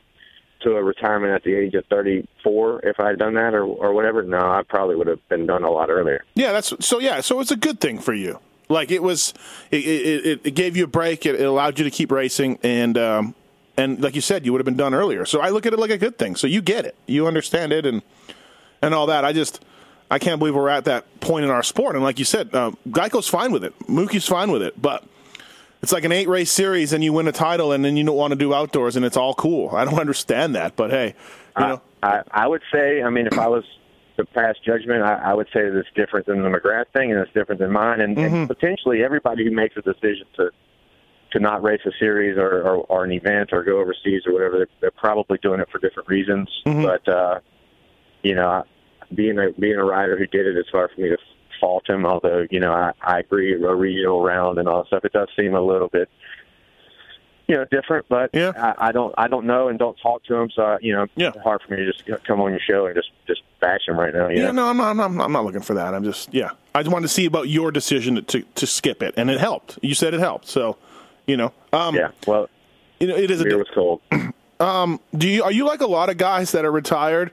[0.62, 3.93] to a retirement at the age of 34 if I had done that, or or
[3.93, 4.23] whatever?
[4.23, 6.25] No, I probably would have been done a lot earlier.
[6.35, 6.99] Yeah, that's so.
[6.99, 8.39] Yeah, so it's a good thing for you.
[8.69, 9.35] Like it was,
[9.71, 11.27] it it, it gave you a break.
[11.27, 13.35] It, it allowed you to keep racing, and um,
[13.77, 15.25] and like you said, you would have been done earlier.
[15.27, 16.37] So I look at it like a good thing.
[16.37, 18.03] So you get it, you understand it, and
[18.83, 19.25] and all that.
[19.25, 19.65] I just,
[20.11, 21.95] I can't believe we're at that point in our sport.
[21.97, 23.75] And like you said, uh, Geico's fine with it.
[23.89, 25.05] Mookie's fine with it, but.
[25.83, 28.17] It's like an eight race series, and you win a title, and then you don't
[28.17, 29.69] want to do outdoors, and it's all cool.
[29.77, 31.15] I don't understand that, but hey,
[31.59, 33.62] you know, I, I would say, I mean, if I was
[34.17, 37.21] to pass judgment, I, I would say that it's different than the McGrath thing, and
[37.21, 38.35] it's different than mine, and, Mm-hmm.
[38.35, 40.51] and potentially everybody who makes a decision to
[41.37, 44.57] to not race a series or, or, or an event or go overseas or whatever,
[44.59, 46.49] they're, they're probably doing it for different reasons.
[46.64, 46.83] Mm-hmm.
[46.83, 47.40] But uh,
[48.22, 48.64] you know,
[49.14, 51.18] being a being a rider who did it, it's hard for me to
[51.61, 52.07] fault him.
[52.07, 55.29] Although you know, I, I agree, a regional round and all that stuff, it does
[55.37, 56.09] seem a little bit
[57.49, 58.07] you know different.
[58.09, 58.53] But Yeah.
[58.57, 61.07] I, I don't I don't know and don't talk to him, so I, you know,
[61.16, 61.29] Yeah.
[61.29, 63.99] it's hard for me to just come on your show and just just bash him
[63.99, 64.29] right now.
[64.29, 64.53] You Yeah, know?
[64.53, 65.25] no, I'm not, I'm not.
[65.27, 65.94] I'm not looking for that.
[65.94, 66.51] I'm just, yeah.
[66.75, 69.79] I just wanted to see about your decision to to skip it, and it helped.
[69.83, 70.77] You said it helped, so
[71.27, 72.11] you know, um, Yeah.
[72.27, 72.49] Well,
[73.01, 73.45] you know, it is a.
[73.45, 74.01] beer was cold.
[75.19, 77.31] Do you are you like a lot of guys that are retired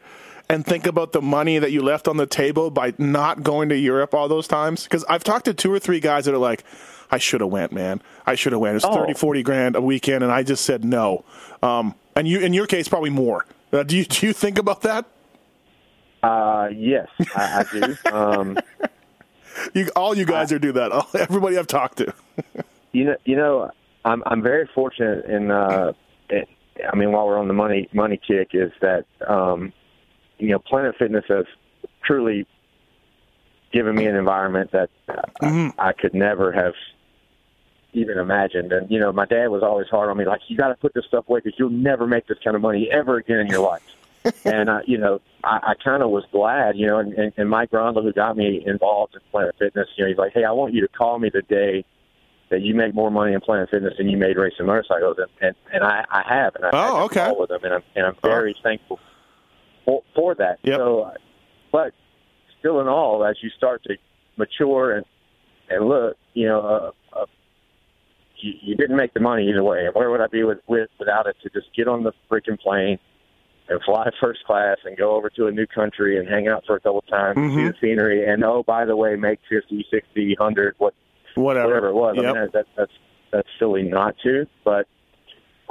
[0.50, 3.78] and think about the money that you left on the table by not going to
[3.78, 4.84] Europe all those times?
[4.84, 6.64] Because I've talked to two or three guys that are like,
[7.12, 8.02] I should have went, man.
[8.26, 8.76] I should have went.
[8.76, 8.90] It's Oh.
[8.94, 11.24] thirty, forty 30, 40 grand a weekend, and I just said no.
[11.62, 13.46] Um, and you, in your case, probably more.
[13.72, 15.06] Uh, do you do you think about that?
[16.22, 17.96] Uh, yes, I, I do.
[18.16, 18.58] Um,
[19.76, 20.92] You, all you guys are do that.
[20.92, 22.12] All, everybody I've talked to.
[22.92, 23.70] you know, you know,
[24.06, 25.52] I'm I'm very fortunate in.
[25.52, 25.94] Uh,
[26.30, 26.48] it,
[26.92, 29.74] I mean, while we're on the money money kick, is that um,
[30.38, 31.46] you know, Planet Fitness has
[32.04, 32.46] truly
[33.72, 36.74] given me an environment that uh, I, I could never have
[37.94, 38.72] even imagined.
[38.72, 40.94] And you know, my dad was always hard on me, like you got to put
[40.94, 43.62] this stuff away because you'll never make this kind of money ever again in your
[43.62, 43.84] life.
[44.46, 47.50] and I, you know, I, I kind of was glad, you know, and, and, and
[47.50, 50.52] Mike Grondahl, who got me involved in Planet Fitness, you know, he's like, hey, I
[50.52, 51.84] want you to call me the day
[52.50, 55.56] that you make more money in Planet Fitness than you made racing motorcycles, and and,
[55.74, 57.32] and I, I have, and I Oh, okay.
[57.38, 59.00] with them, and I'm and I'm very thankful
[59.86, 60.60] for, for that.
[60.64, 60.78] Yep.
[60.78, 61.12] So,
[61.72, 61.94] but
[62.60, 63.96] still, in all, as you start to
[64.38, 65.06] mature and
[65.70, 66.62] and look, you know,
[67.14, 67.26] uh, uh,
[68.38, 69.88] you, you didn't make the money either way.
[69.92, 73.00] Where would I be with, with without it to just get on the freaking plane
[73.70, 76.76] and fly first class and go over to a new country and hang out for
[76.76, 79.86] a couple of times, and see the scenery, and oh, by the way, make fifty,
[79.90, 80.94] sixty, hundred, what
[81.36, 81.68] Whatever.
[81.68, 82.16] whatever it was.
[82.18, 82.92] I mean, that, that's
[83.32, 84.88] that's silly not to, but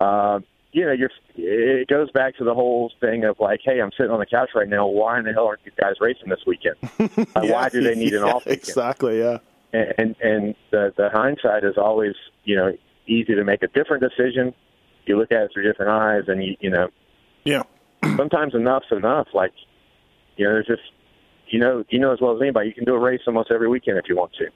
[0.02, 3.90] um, you know, you're it goes back to the whole thing of like, hey, I'm
[3.96, 4.86] sitting on the couch right now.
[4.86, 6.76] Why in the hell aren't you guys racing this weekend?
[7.36, 8.58] Uh, Why do they need an Yeah, off weekend?
[8.68, 9.18] Exactly.
[9.18, 9.38] Yeah.
[9.72, 12.72] and and, and the, the hindsight is always you know
[13.06, 14.54] easy to make a different decision.
[15.06, 16.88] You look at it through different eyes, and you you know
[17.44, 17.62] Yeah.
[18.16, 19.28] sometimes enough's enough.
[19.34, 19.52] Like
[20.36, 20.82] you know, there's just
[21.48, 23.68] you know you know as well as anybody, you can do a race almost every
[23.68, 24.46] weekend if you want to.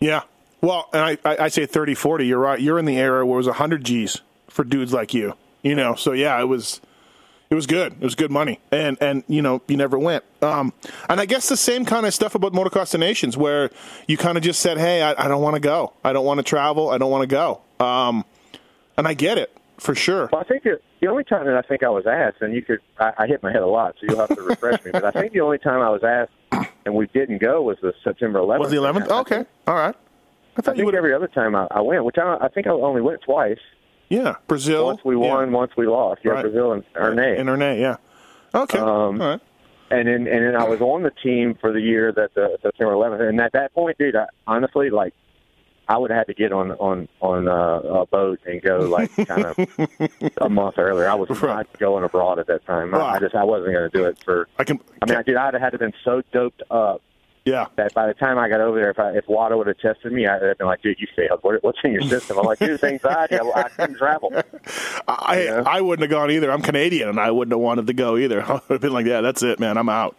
[0.00, 0.22] Yeah.
[0.66, 2.26] Well, and I, I, say 30, 40.
[2.26, 2.60] You're right.
[2.60, 5.34] You're in the era where it was 100 G's for dudes like you.
[5.62, 6.80] You know, so yeah, it was
[7.50, 7.92] it was good.
[7.92, 10.24] It was good money, and and you know you never went.
[10.42, 10.72] Um,
[11.08, 13.70] and I guess the same kind of stuff about Motocross the Nations, where
[14.08, 15.92] you kind of just said, "Hey, I, I don't want to go.
[16.04, 16.90] I don't want to travel.
[16.90, 18.24] I don't want to go." Um,
[18.96, 20.28] and I get it for sure.
[20.32, 22.62] Well, I think that the only time that I think I was asked, and you
[22.62, 24.90] could, I, I hit my head a lot, so you'll have to refresh me.
[24.92, 26.32] But I think the only time I was asked
[26.84, 28.58] and we didn't go was the September 11th.
[28.60, 29.08] Was the 11th?
[29.20, 29.94] Okay, all right.
[30.56, 30.94] I I thought you think would.
[30.94, 33.58] every other time I, I went, which I, I think I only went twice.
[34.08, 34.86] Yeah, Brazil.
[34.86, 35.20] Once we yeah.
[35.34, 36.20] won, once we lost.
[36.24, 36.42] Yeah, Right.
[36.42, 37.38] Brazil and Ernée.
[37.40, 37.96] Ernée, yeah.
[38.54, 39.40] Okay, Um, all right.
[39.90, 42.92] and then and then I was on the team for the year that the September
[42.94, 45.12] 11th, and at that point, dude, I, honestly, like
[45.88, 49.14] I would have had to get on on on uh, a boat and go like
[49.26, 49.56] kind of
[50.38, 51.08] a month earlier.
[51.08, 52.94] I was not going abroad at that time.
[52.94, 54.48] I, I just I wasn't going to do it for.
[54.58, 54.80] I can.
[55.02, 57.02] I mean, dude, I'd have had to been so doped up.
[57.46, 57.68] Yeah.
[57.76, 60.12] That by the time I got over there, if I, if WADA would have tested
[60.12, 61.38] me, I'd have been like, "Dude, you failed.
[61.42, 63.38] What, what's in your system?" I'm like, "Dude, it's anxiety.
[63.38, 64.32] I, I couldn't travel."
[65.08, 65.62] I Yeah.
[65.64, 66.50] I wouldn't have gone either.
[66.50, 68.42] I'm Canadian, and I wouldn't have wanted to go either.
[68.46, 69.78] I would have been like, "Yeah, that's it, man.
[69.78, 70.18] I'm out."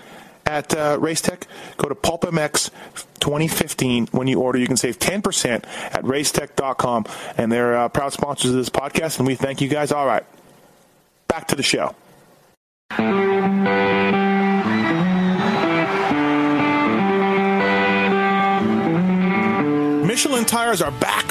[0.51, 1.43] At uh, Racetech,
[1.77, 2.69] go to PulpMX
[3.19, 4.07] 2015.
[4.07, 7.05] When you order, you can save 10% at racetech.com.
[7.37, 9.91] And they're uh, proud sponsors of this podcast, and we thank you guys.
[9.91, 10.25] All right,
[11.27, 11.95] back to the show.
[20.05, 21.30] Michelin tires are back,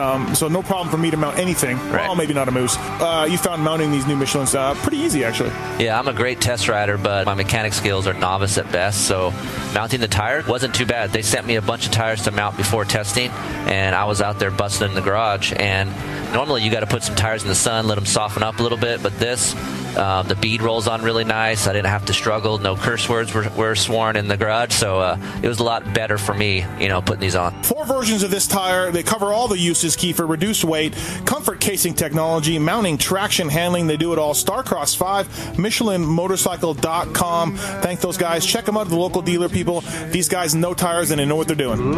[0.01, 1.77] um, so no problem for me to mount anything.
[1.77, 2.07] Right.
[2.07, 2.75] Well, maybe not a moose.
[2.77, 5.51] Uh, you found mounting these new Michelins uh, pretty easy, actually.
[5.79, 9.07] Yeah, I'm a great test rider, but my mechanic skills are novice at best.
[9.07, 9.31] So
[9.73, 11.11] mounting the tire wasn't too bad.
[11.11, 14.39] They sent me a bunch of tires to mount before testing, and I was out
[14.39, 15.53] there busting in the garage.
[15.55, 15.89] And
[16.33, 18.63] normally you got to put some tires in the sun, let them soften up a
[18.63, 19.55] little bit, but this.
[19.91, 21.67] Uh, the bead rolls on really nice.
[21.67, 22.57] I didn't have to struggle.
[22.59, 25.93] No curse words were, were sworn in the garage, so uh, it was a lot
[25.93, 27.61] better for me, you know, putting these on.
[27.63, 28.89] Four versions of this tire.
[28.89, 30.25] They cover all the uses, Keefer.
[30.27, 30.93] Reduced weight,
[31.25, 33.87] comfort casing technology, mounting, traction, handling.
[33.87, 34.33] They do it all.
[34.33, 35.27] Starcross 5,
[35.57, 37.55] MichelinMotorcycle.com.
[37.55, 38.45] Thank those guys.
[38.45, 39.81] Check them out at the local dealer, people.
[40.11, 41.93] These guys know tires and they know what they're doing.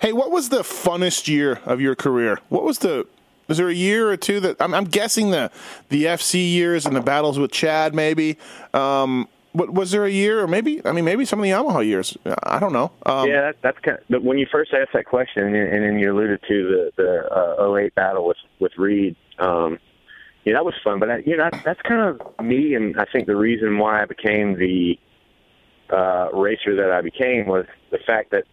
[0.00, 2.38] Hey, what was the funnest year of your career?
[2.48, 3.06] What was the
[3.48, 5.50] is there a year or two that I'm, I'm guessing the
[5.88, 8.38] the FC years and the battles with Chad maybe.
[8.74, 9.26] Um,
[9.58, 12.16] what was there a year or maybe I mean maybe some of the Yamaha years.
[12.44, 12.92] I don't know.
[13.04, 15.84] Um, yeah, that, that's kind of, but when you first asked that question, and, and
[15.84, 19.16] then you alluded to the the uh, 08 battle with with Reed.
[19.38, 19.78] Um,
[20.44, 20.98] yeah, that was fun.
[20.98, 24.02] But I, you know, that, that's kind of me, and I think the reason why
[24.02, 24.98] I became the
[25.90, 28.44] uh, racer that I became was the fact that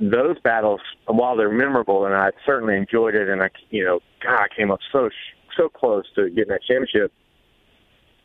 [0.00, 4.40] those battles, while they're memorable, and I certainly enjoyed it, and I, you know, God,
[4.40, 5.10] I came up so
[5.56, 7.12] so close to getting that championship.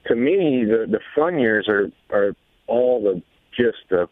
[0.07, 2.35] To me, the the fun years are are
[2.67, 3.21] all the
[3.55, 4.07] just the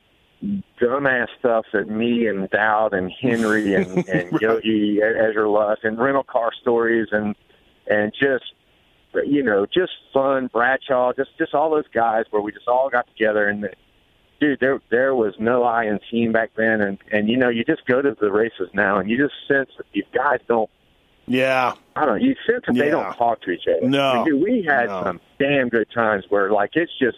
[0.82, 6.24] dumbass stuff that me and Dowd and Henry and, and Yogi Ezra Lusk and rental
[6.24, 7.36] car stories and
[7.88, 8.54] and just
[9.26, 13.08] you know just fun Bradshaw, just just all those guys where we just all got
[13.08, 13.70] together and
[14.44, 17.64] dude, there there was no I in team back then, and and you know you
[17.64, 20.70] just go to the races now and you just sense that these guys don't.
[21.26, 22.26] Yeah, I don't know.
[22.26, 23.88] You sense that they don't talk to each other.
[23.88, 24.02] No.
[24.10, 25.04] I mean, dude, we had No.
[25.04, 27.18] some damn good times where like it's just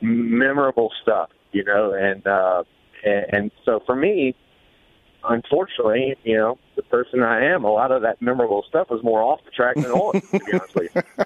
[0.00, 1.30] memorable stuff.
[1.52, 2.62] you know, and uh,
[3.04, 4.34] and, and so for me,
[5.28, 9.22] unfortunately, you know, the person I am, a lot of that memorable stuff was more
[9.22, 10.20] off the track than on.
[10.20, 11.02] to be honest with you.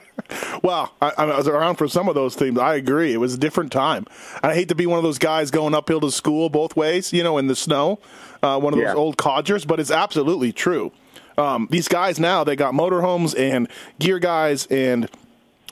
[0.63, 2.57] Well, I, I was around for some of those things.
[2.59, 3.13] I agree.
[3.13, 4.07] It was a different time.
[4.45, 7.25] I hate to be one of those guys going uphill to school both ways, you
[7.25, 7.99] know, in the snow,
[8.43, 10.93] uh, one of those old codgers, but it's absolutely true.
[11.41, 15.09] Um, these guys now, they got motorhomes and gear guys and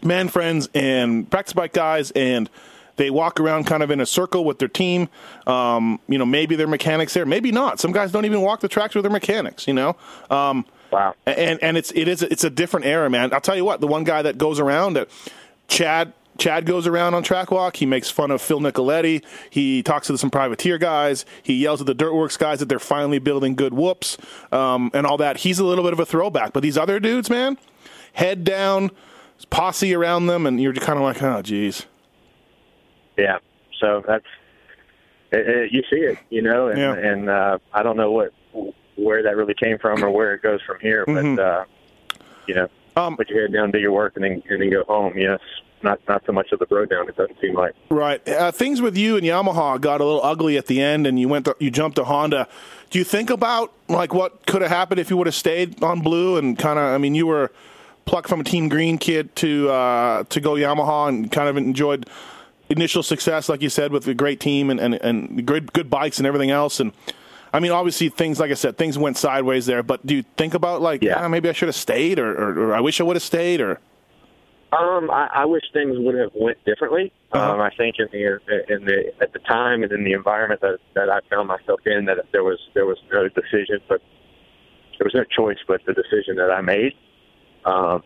[0.02, 2.48] man friends and practice bike guys and
[2.96, 5.08] they walk around kind of in a circle with their team.
[5.46, 7.78] Um, you know, maybe they're mechanics there, maybe not.
[7.78, 9.96] Some guys don't even walk the tracks with their mechanics, you know?
[10.30, 11.14] Um, Wow.
[11.26, 13.34] and and it's it is it's a different era, man.
[13.34, 15.04] I'll tell you what, the one guy that goes around, uh,
[15.68, 17.76] Chad Chad goes around on track walk.
[17.76, 19.24] He makes fun of Phil Nicoletti.
[19.50, 21.24] He talks to some privateer guys.
[21.42, 24.16] He yells at the Dirt Wurx guys that they're finally building good whoops
[24.52, 25.38] um, and all that.
[25.38, 27.58] He's a little bit of a throwback, but these other dudes, man,
[28.12, 28.90] head down,
[29.50, 31.86] posse around them, and you're kind of like, oh, geez.
[33.16, 33.38] Yeah.
[33.80, 34.24] So that's
[35.32, 36.94] it, it, you see it, you know, and Yeah.
[36.94, 38.32] and uh, I don't know what
[38.96, 41.64] where that really came from or where it goes from here, but uh,
[42.46, 42.98] you know, Mm-hmm.
[43.06, 45.16] Um, put your head down, do your work, and then and then go home.
[45.16, 45.38] Yes,
[45.82, 47.08] not not so much of the road down.
[47.08, 47.74] It doesn't seem like.
[47.90, 48.26] Right.
[48.28, 51.28] Uh, things with you and Yamaha got a little ugly at the end, and you
[51.28, 52.48] went to, you jumped to Honda.
[52.90, 56.00] Do you think about like what could have happened if you would have stayed on
[56.00, 56.84] Blue and kind of?
[56.86, 57.50] I mean, you were
[58.06, 62.08] plucked from a Team Green kid to uh, to go Yamaha and kind of enjoyed
[62.70, 66.18] initial success, like you said, with a great team and and, and good good bikes
[66.18, 66.80] and everything else.
[66.80, 66.92] And
[67.52, 69.82] I mean, obviously, things like I said, things went sideways there.
[69.82, 71.22] But do you think about like, Yeah.
[71.24, 73.60] "Ah, maybe I should have stayed, or, or, or I wish I would have stayed,
[73.60, 73.80] or
[74.70, 77.12] Um, I, I wish things would have went differently.
[77.32, 77.54] Uh-huh.
[77.54, 80.78] Um, I think in the in the at the time and in the environment that
[80.94, 84.02] that I found myself in, that there was there was no decision, but
[84.98, 86.92] there was no choice but the decision that I made.
[87.64, 88.02] Um,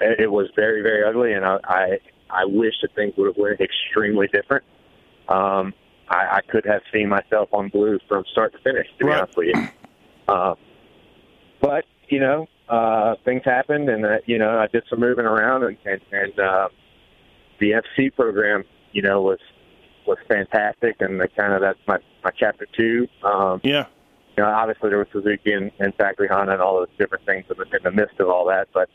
[0.00, 1.98] it, it was very very ugly, and I I,
[2.30, 4.64] I wish that things would have went extremely different.
[5.28, 5.74] Um,
[6.08, 8.86] I, I could have seen myself on blue from start to finish.
[8.98, 9.68] To be honest with you,
[10.34, 10.56] um,
[11.60, 15.64] but you know, uh, things happened, and uh, you know, I did some moving around,
[15.64, 16.68] and and, and uh,
[17.58, 19.40] the FC program, you know, was
[20.06, 23.08] was fantastic, and the kind of that's my my chapter two.
[23.24, 23.86] Um, yeah,
[24.36, 27.44] you know, obviously there was Suzuki and, and Factory Honda and all those different things
[27.50, 28.88] in the, in the midst of all that, but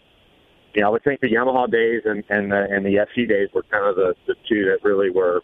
[0.74, 3.50] you know, I would think the Yamaha days and and the, and the FC days
[3.54, 5.42] were kind of the the two that really were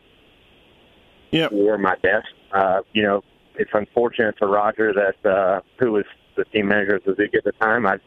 [1.31, 2.27] yeah, were my best.
[2.53, 3.23] Uh, you know,
[3.55, 6.05] it's unfortunate for Roger that uh, who was
[6.37, 7.85] the team manager at Suzuki at the time.
[7.85, 7.97] I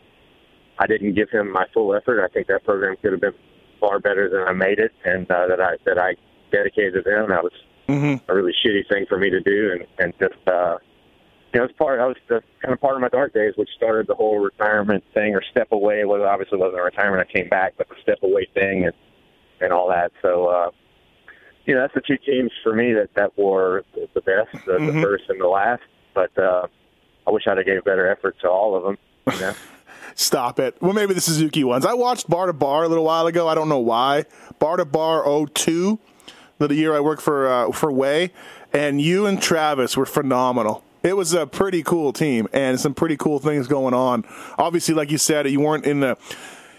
[0.78, 2.24] I didn't give him my full effort.
[2.24, 3.34] I think that program could have been
[3.80, 6.16] far better than I made it, and uh, that I that I
[6.50, 7.28] dedicated to them.
[7.28, 7.52] That was
[7.88, 8.30] mm-hmm.
[8.30, 10.78] a really shitty thing for me to do, and and just uh,
[11.52, 12.00] you know, it's part.
[12.00, 15.04] I was that's kind of part of my dark days, which started the whole retirement
[15.14, 16.04] thing or step away.
[16.04, 17.26] Well, obviously wasn't a retirement.
[17.28, 18.94] I came back, but the step away thing and
[19.60, 20.12] and all that.
[20.22, 20.46] So.
[20.46, 20.70] uh
[21.66, 24.92] you know, that's the two teams for me that that were the best, the, Mhm.
[24.92, 25.82] the first and the last.
[26.12, 26.66] But uh,
[27.26, 28.98] I wish I'd have gave better effort to all of them.
[29.32, 29.54] You know?
[30.14, 30.76] Stop it.
[30.80, 31.84] Well, maybe the Suzuki ones.
[31.86, 33.48] I watched Bar to Bar a little while ago.
[33.48, 34.24] I don't know why.
[34.58, 35.98] Bar to Bar 02,
[36.58, 38.32] the year I worked for uh, for Way,
[38.72, 40.82] and you and Travis were phenomenal.
[41.02, 44.24] It was a pretty cool team and some pretty cool things going on.
[44.56, 46.16] Obviously, like you said, you weren't in the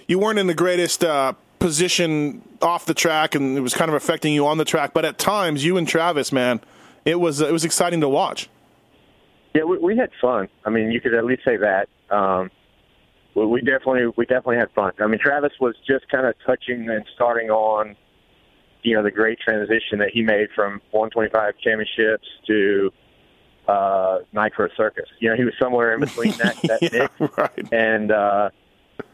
[0.08, 3.96] you weren't in the greatest uh, position off the track, and it was kind of
[3.96, 4.94] affecting you on the track.
[4.94, 6.60] But at times, you and Travis, man,
[7.06, 8.50] it was it was exciting to watch.
[9.54, 10.48] yeah, we, we had fun.
[10.66, 11.88] I mean, you could at least say that.
[12.10, 12.50] Um,
[13.36, 14.94] we, we definitely we definitely had fun.
[15.00, 17.96] I mean, Travis was just kind of touching and starting on,
[18.84, 22.92] you know, the great transition that he made from 125 championships to
[23.68, 25.10] uh, Nitro Circus.
[25.20, 27.68] You know, he was somewhere in between that that yeah, right.
[27.74, 28.50] and uh,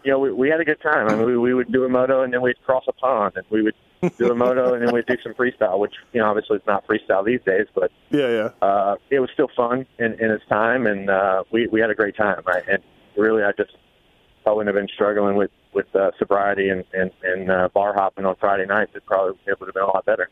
[0.03, 1.09] you know we, we had a good time.
[1.09, 3.45] I mean, we, we would do a moto and then we'd cross a pond, and
[3.49, 3.75] we would
[4.17, 6.85] do a moto and then we'd do some freestyle, which you know obviously it's not
[6.87, 8.49] freestyle these days, but Yeah, yeah.
[8.67, 11.95] uh, it was still fun in, in its time, and uh, we we had a
[11.95, 12.41] great time.
[12.45, 12.63] Right?
[12.67, 12.83] And
[13.15, 13.71] really, I just
[14.45, 18.25] I wouldn't have been struggling with with uh, sobriety and and, and uh, bar hopping
[18.25, 18.91] on Friday nights.
[18.95, 20.29] It probably it would have been a lot better.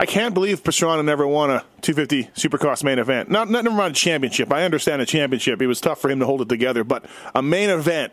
[0.00, 3.30] I can't believe Pastrana never won a 250 Supercross main event.
[3.30, 4.52] Not, not never mind a championship.
[4.52, 5.62] I understand a championship.
[5.62, 8.12] It was tough for him to hold it together, but a main event,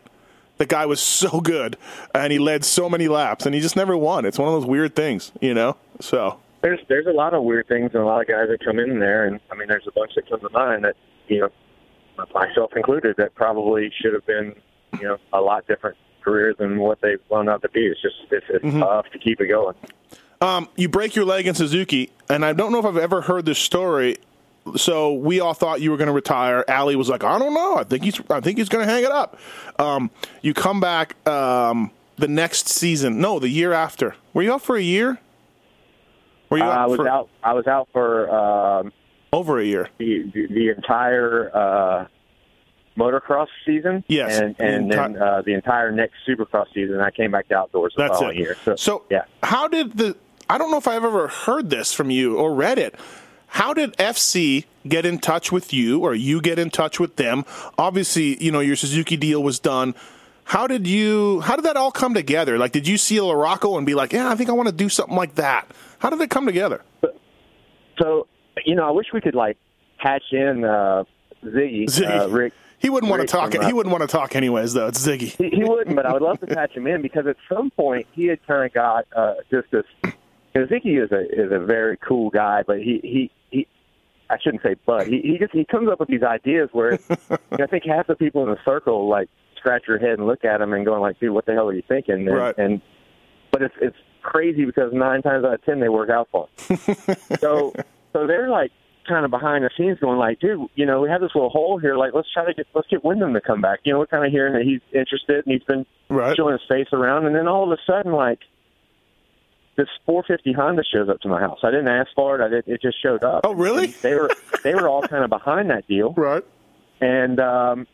[0.58, 1.76] the guy was so good
[2.14, 4.24] and he led so many laps and he just never won.
[4.24, 5.76] It's one of those weird things, you know.
[6.00, 8.78] So There's there's a lot of weird things and a lot of guys that come
[8.78, 10.96] in there, and I mean there's a bunch that come to mind that
[11.28, 11.48] you know
[12.32, 14.54] myself included that probably should have been
[15.00, 17.80] you know a lot different career than what they've wound out to be.
[17.86, 19.74] It's just it's, it's tough to keep it going.
[20.40, 23.44] um, you break your leg in Suzuki, and I don't know if I've ever heard
[23.44, 24.16] this story.
[24.76, 26.64] So we all thought you were going to retire.
[26.68, 27.76] Allie was like, "I don't know.
[27.78, 28.20] I think he's.
[28.30, 29.38] I think he's going to hang it up."
[29.80, 33.20] Um, you come back um, the next season.
[33.20, 34.14] No, the year after.
[34.34, 35.18] Were you out for a year?
[36.48, 37.28] Were you Uh, out I was for out.
[37.42, 38.92] I was out for um,
[39.32, 39.88] over a year?
[39.98, 42.06] the, the the entire uh,
[42.96, 44.04] motocross season.
[44.08, 44.38] Yes.
[44.38, 47.00] and and The then uh, the entire next Supercross season.
[47.00, 48.40] I came back to outdoors the That's following it.
[48.40, 48.56] year.
[48.64, 50.16] So, So, yeah, how did the?
[50.50, 52.94] I don't know if I've ever heard this from you or read it.
[53.46, 57.44] How did FC get in touch with you, or you get in touch with them?
[57.78, 59.94] Obviously, you know your Suzuki deal was done.
[60.44, 61.40] How did you?
[61.40, 62.58] How did that all come together?
[62.58, 64.74] Like, did you see a LaRocco and be like, "Yeah, I think I want to
[64.74, 65.70] do something like that"?
[65.98, 66.82] How did it come together?
[67.98, 68.26] so
[68.64, 69.56] you know, I wish we could like
[69.98, 71.04] hatch in uh,
[71.44, 72.20] Ziggy, Ziggy.
[72.22, 72.52] Uh, Rick.
[72.82, 73.52] He wouldn't want to talk.
[73.54, 74.88] He wouldn't want to talk anyways, though.
[74.88, 75.36] It's Ziggy.
[75.36, 78.06] He, he wouldn't, but I would love to patch him in because at some point
[78.12, 79.84] he had kind of got uh, just this.
[80.04, 80.12] You
[80.60, 83.66] know, Ziggy is a is a very cool guy, but he he he.
[84.28, 86.98] I shouldn't say, but he he just he comes up with these ideas where you
[87.30, 90.44] know, I think half the people in the circle like scratch your head and look
[90.44, 92.58] at him and going like, "Dude, what the hell are you thinking?" And, Right.
[92.58, 92.80] and
[93.52, 96.76] but it's it's crazy because nine times out of ten they work out for him.
[97.40, 97.72] so
[98.12, 98.72] so they're like
[99.06, 101.78] kind of behind the scenes going like, dude, you know, we have this little hole
[101.78, 101.96] here.
[101.96, 103.80] Like, let's try to get let's get Windham to come back.
[103.84, 106.36] You know, we're kind of hearing that he's interested and he's been Right.
[106.36, 108.38] showing his face around, and then all of a sudden, like.
[109.74, 111.60] This 450 Honda shows up to my house.
[111.62, 112.44] I didn't ask for it.
[112.44, 113.40] I did, it just showed up.
[113.44, 113.84] Oh, really?
[113.86, 114.28] And they were
[114.62, 116.12] they were all kind of behind that deal.
[116.16, 116.44] Right.
[117.00, 117.86] And um,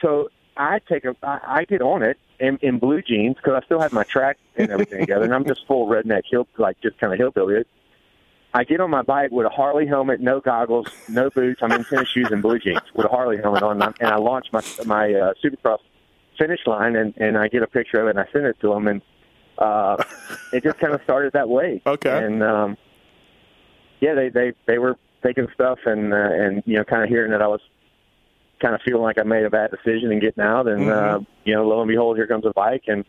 [0.00, 3.64] so I take a, I, I get on it in, in blue jeans because I
[3.66, 6.98] still have my track and everything together, and I'm just full redneck hill, like just
[6.98, 7.64] kind of hillbilly.
[8.56, 11.60] I get on my bike with a Harley helmet, no goggles, no boots.
[11.62, 14.08] I'm in tennis shoes and blue jeans with a Harley helmet on, and I- and
[14.10, 15.78] I launch my my uh, Supercross
[16.38, 18.68] finish line, and and I get a picture of it and I send it to
[18.72, 19.02] them, and
[19.58, 19.96] uh,
[20.52, 21.82] it just kind of started that way.
[21.86, 22.24] Okay.
[22.24, 22.76] And um,
[24.00, 27.32] yeah, they they they were taking stuff and uh, and you know kind of hearing
[27.32, 27.60] that I was
[28.62, 31.16] kind of feeling like I made a bad decision and getting out, and Mm-hmm.
[31.16, 33.04] uh, you know, lo and behold, here comes a bike, and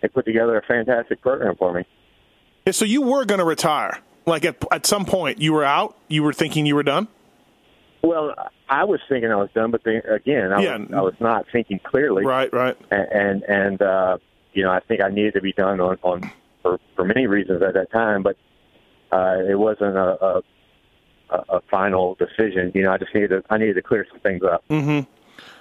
[0.00, 1.84] they put together a fantastic program for me.
[2.66, 3.98] Yeah, so you were going to retire.
[4.26, 5.96] Like at at some point, you were out.
[6.08, 7.06] You were thinking you were done.
[8.02, 8.34] Well,
[8.68, 10.76] I was thinking I was done, but then, again, I, Yeah.
[10.78, 12.52] was, I was not thinking clearly, Right.
[12.52, 12.76] Right.
[12.90, 14.18] and and, and uh,
[14.52, 16.30] you know, I think I needed to be done on, on
[16.62, 18.36] for for many reasons at that time, but
[19.12, 20.42] uh, it wasn't a, a
[21.48, 22.72] a final decision.
[22.74, 24.64] You know, I just needed to I needed to clear some things up.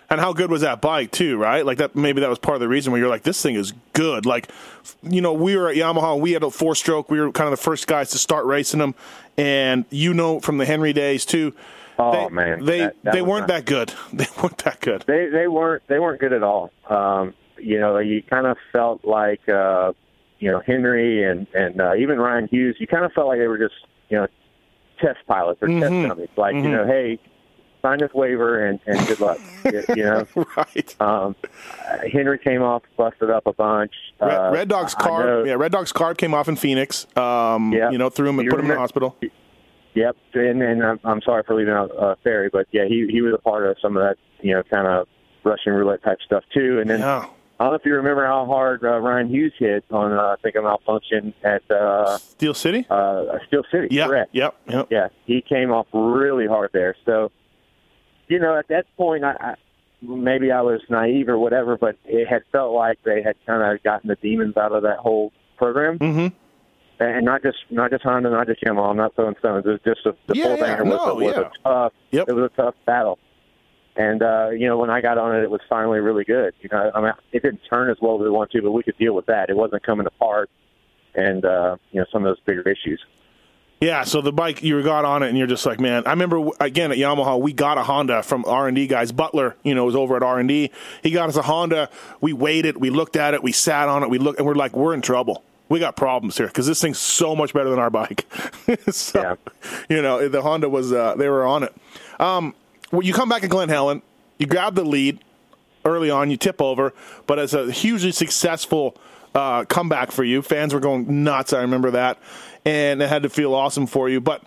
[0.10, 1.66] And how good was that bike too, right?
[1.66, 3.74] Like that maybe that was part of the reason where you're like, this thing is
[3.94, 4.26] good.
[4.26, 4.50] Like,
[5.02, 7.10] you know, we were at Yamaha, and we had a four stroke.
[7.10, 8.94] We were kind of the first guys to start racing them,
[9.38, 11.54] and you know from the Henry days too.
[11.98, 13.60] Oh they, man, they that- that they weren't nice.
[13.60, 13.94] that good.
[14.14, 15.04] They weren't that good.
[15.08, 16.72] They they weren't they weren't good at all.
[16.90, 19.94] Um, you know, you kind of felt like uh,
[20.40, 22.76] you know Henry and and uh, even Ryan Hughes.
[22.80, 23.76] You kind of felt like they were just
[24.10, 24.28] you know
[25.00, 25.80] test pilots or Mhm.
[25.80, 26.30] test dummies.
[26.38, 27.18] Like you know, hey,
[27.86, 29.38] sign this waiver and and good luck.
[29.66, 30.26] you, know.
[30.58, 31.02] right.
[31.02, 31.36] Um,
[32.12, 33.92] Henry came off, busted up a bunch.
[34.20, 37.06] Red, Uh, Red Dog's carb, yeah, Red Dog's carb came off in Phoenix.
[37.18, 37.92] Um, Yeah.
[37.92, 39.16] you know, threw him and put him in the hospital.
[39.94, 43.22] Yep, and, and I'm, I'm sorry for leaving out uh, Ferry, but yeah, he he
[43.22, 45.08] was a part of some of that, you know, kind of
[45.44, 46.80] Russian roulette type stuff too.
[46.80, 47.28] And then Yeah.
[47.58, 50.36] I don't know if you remember how hard uh, Ryan Hughes hit on, uh, I
[50.44, 52.86] think, a malfunction at uh, Steel City.
[52.90, 53.88] uh, Steel City.
[53.92, 54.08] Yeah.
[54.08, 54.32] correct.
[54.34, 54.56] Yep.
[54.68, 54.88] Yep.
[54.92, 56.98] Yeah, he came off really hard there.
[57.06, 57.32] So,
[58.28, 59.56] you know, at that point, I, I
[60.02, 63.82] maybe I was naive or whatever, but it had felt like they had kind of
[63.84, 65.98] gotten the demons out of that whole program.
[66.00, 66.34] Mhm.
[67.00, 68.92] And not just not just Honda, not just Yamaha.
[68.92, 69.66] I'm not throwing stones.
[69.66, 71.42] It was just a, the Yeah, full yeah, banger was, no, a, was yeah.
[71.42, 71.94] a tough.
[72.12, 72.30] Yep.
[72.30, 73.20] It was a tough battle.
[73.98, 76.54] And uh, you know, when I got on it, it was finally really good.
[76.62, 78.84] You know, I mean, it didn't turn as well as we wanted to, but we
[78.84, 79.50] could deal with that.
[79.50, 80.50] It wasn't coming apart,
[81.16, 83.04] and uh, you know, some of those bigger issues.
[83.86, 86.08] Yeah, so the bike you got on it, and you're just like, man.
[86.08, 89.12] I remember again at Yamaha, we got a Honda from R and D guys.
[89.12, 90.72] Butler, you know, was over at R and D.
[91.04, 91.92] He got us a Honda.
[92.20, 94.56] We weighed it, we looked at it, we sat on it, we looked, and we're
[94.56, 95.44] like, we're in trouble.
[95.70, 98.26] We got problems here because this thing's so much better than our bike.
[98.90, 99.36] so, Yeah.
[99.88, 101.76] you know, the Honda was uh, they were on it.
[102.20, 102.56] Um,
[102.92, 104.02] well, you come back at Glen Helen,
[104.40, 105.20] you grab the lead
[105.86, 106.92] early on, you tip over,
[107.28, 108.98] but it's a hugely successful
[109.36, 110.42] uh, comeback for you.
[110.42, 111.54] Fans were going nuts.
[111.54, 112.18] I remember that,
[112.66, 114.20] and it had to feel awesome for you.
[114.20, 114.44] But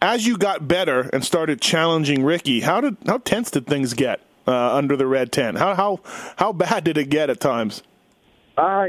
[0.00, 4.20] as you got better and started challenging Ricky, how did how tense did things get
[4.46, 5.58] uh, under the red tent?
[5.58, 6.00] How how
[6.36, 7.82] how bad did it get at times?
[8.56, 8.86] Uh,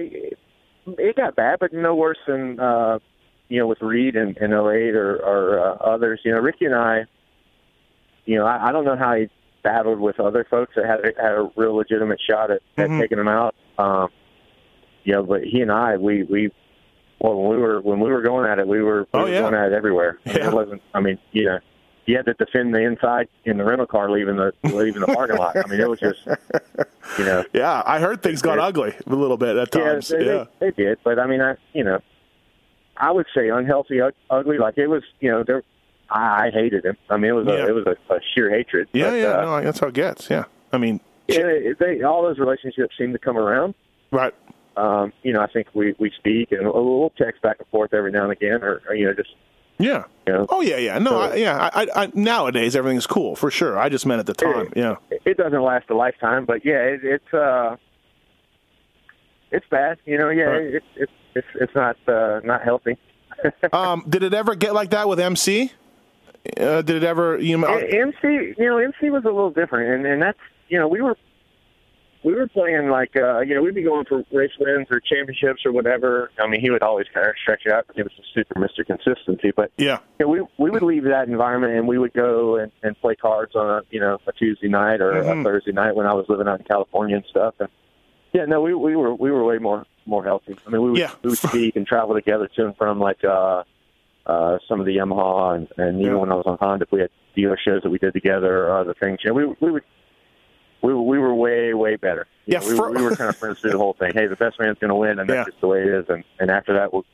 [0.98, 3.00] it got bad, but no worse than uh,
[3.48, 4.56] you know with Reed and, and 08
[4.96, 6.22] or, or uh, others.
[6.24, 7.06] You know, Ricky and I,
[8.26, 9.30] you know, I, I don't know how he
[9.64, 13.00] battled with other folks that had had a real legitimate shot at, at Mhm.
[13.00, 13.56] taking him out.
[13.78, 14.10] Um,
[15.04, 16.52] you know, but he and I, we we
[17.20, 19.30] well when we were when we were going at it, we were, we Oh, were
[19.30, 19.42] yeah.
[19.42, 20.20] going at it everywhere.
[20.26, 20.48] I mean, Yeah.
[20.50, 20.82] It wasn't.
[20.94, 21.60] I mean, you know.
[22.06, 25.38] You had to defend the inside in the rental car, leaving the leaving the parking
[25.38, 25.56] lot.
[25.56, 26.26] I mean, it was just,
[27.20, 30.10] you know, Yeah, I heard things got ugly a little bit at times.
[30.10, 32.00] yeah, they, Yeah, They, they did, but I mean, I you know,
[32.98, 34.00] I would say unhealthy,
[34.32, 34.58] ugly.
[34.58, 35.62] Like it was, you know, there.
[36.10, 36.98] I, hated him.
[37.12, 37.54] I mean, it was Yeah.
[37.54, 38.88] a, it was a, a sheer hatred.
[38.92, 40.28] Yeah, But, yeah, uh, no, that's how it gets.
[40.32, 43.76] Yeah, I mean, yeah, they all those relationships seem to come around.
[44.10, 44.34] right.
[44.78, 48.12] Um, you know, I think we we speak and we'll text back and forth every
[48.12, 49.30] now and again, or, or you know, just
[49.78, 50.04] Yeah.
[50.28, 50.98] you know, Oh yeah, yeah.
[51.00, 51.70] No, So- I, yeah.
[51.74, 53.78] I, I, nowadays everything's cool for sure.
[53.78, 54.72] I just meant at the time.
[54.76, 54.96] Yeah.
[55.10, 57.76] it doesn't last a lifetime, but yeah, it, it's uh,
[59.52, 59.98] it's bad.
[60.06, 60.62] You know, yeah, Right.
[60.76, 62.98] it, it, it's it's not uh, not healthy.
[63.72, 65.72] Um, did it ever get like that with MC?
[66.58, 67.38] Uh, did it ever?
[67.38, 70.88] You know, MC, you know, MC was a little different, and and that's you know
[70.90, 71.16] we were
[72.24, 75.66] we were playing like uh, you know we'd be going for race wins or championships
[75.66, 76.32] or whatever.
[76.40, 78.60] I mean, he would always kind of stretch it out because he was a super
[78.60, 80.00] Mister Consistency, but yeah.
[80.20, 83.16] you know, we we would leave that environment and we would go and, and play
[83.16, 85.42] cards on a you know a Tuesday night or Mhm.
[85.42, 87.56] a Thursday night when I was living out in California and stuff.
[87.60, 87.70] And
[88.34, 90.58] yeah, no, we we were we were way more more healthy.
[90.66, 91.12] I mean, we would Yeah.
[91.24, 93.64] we would speak and travel together to and from like uh
[94.26, 96.20] uh some of the Yamaha and, and even Yeah.
[96.20, 98.94] when I was on Honda, we had dealer shows that we did together or other
[98.94, 99.20] things.
[99.24, 99.84] You know, we we would.
[100.82, 102.28] We were, we were way way better.
[102.46, 104.12] You Yeah, know, we, were, we were kind of friends through the whole thing.
[104.14, 105.44] Hey, the best man's going to win, and that's Yeah.
[105.46, 106.06] just the way it is.
[106.10, 107.06] And and after that, we'll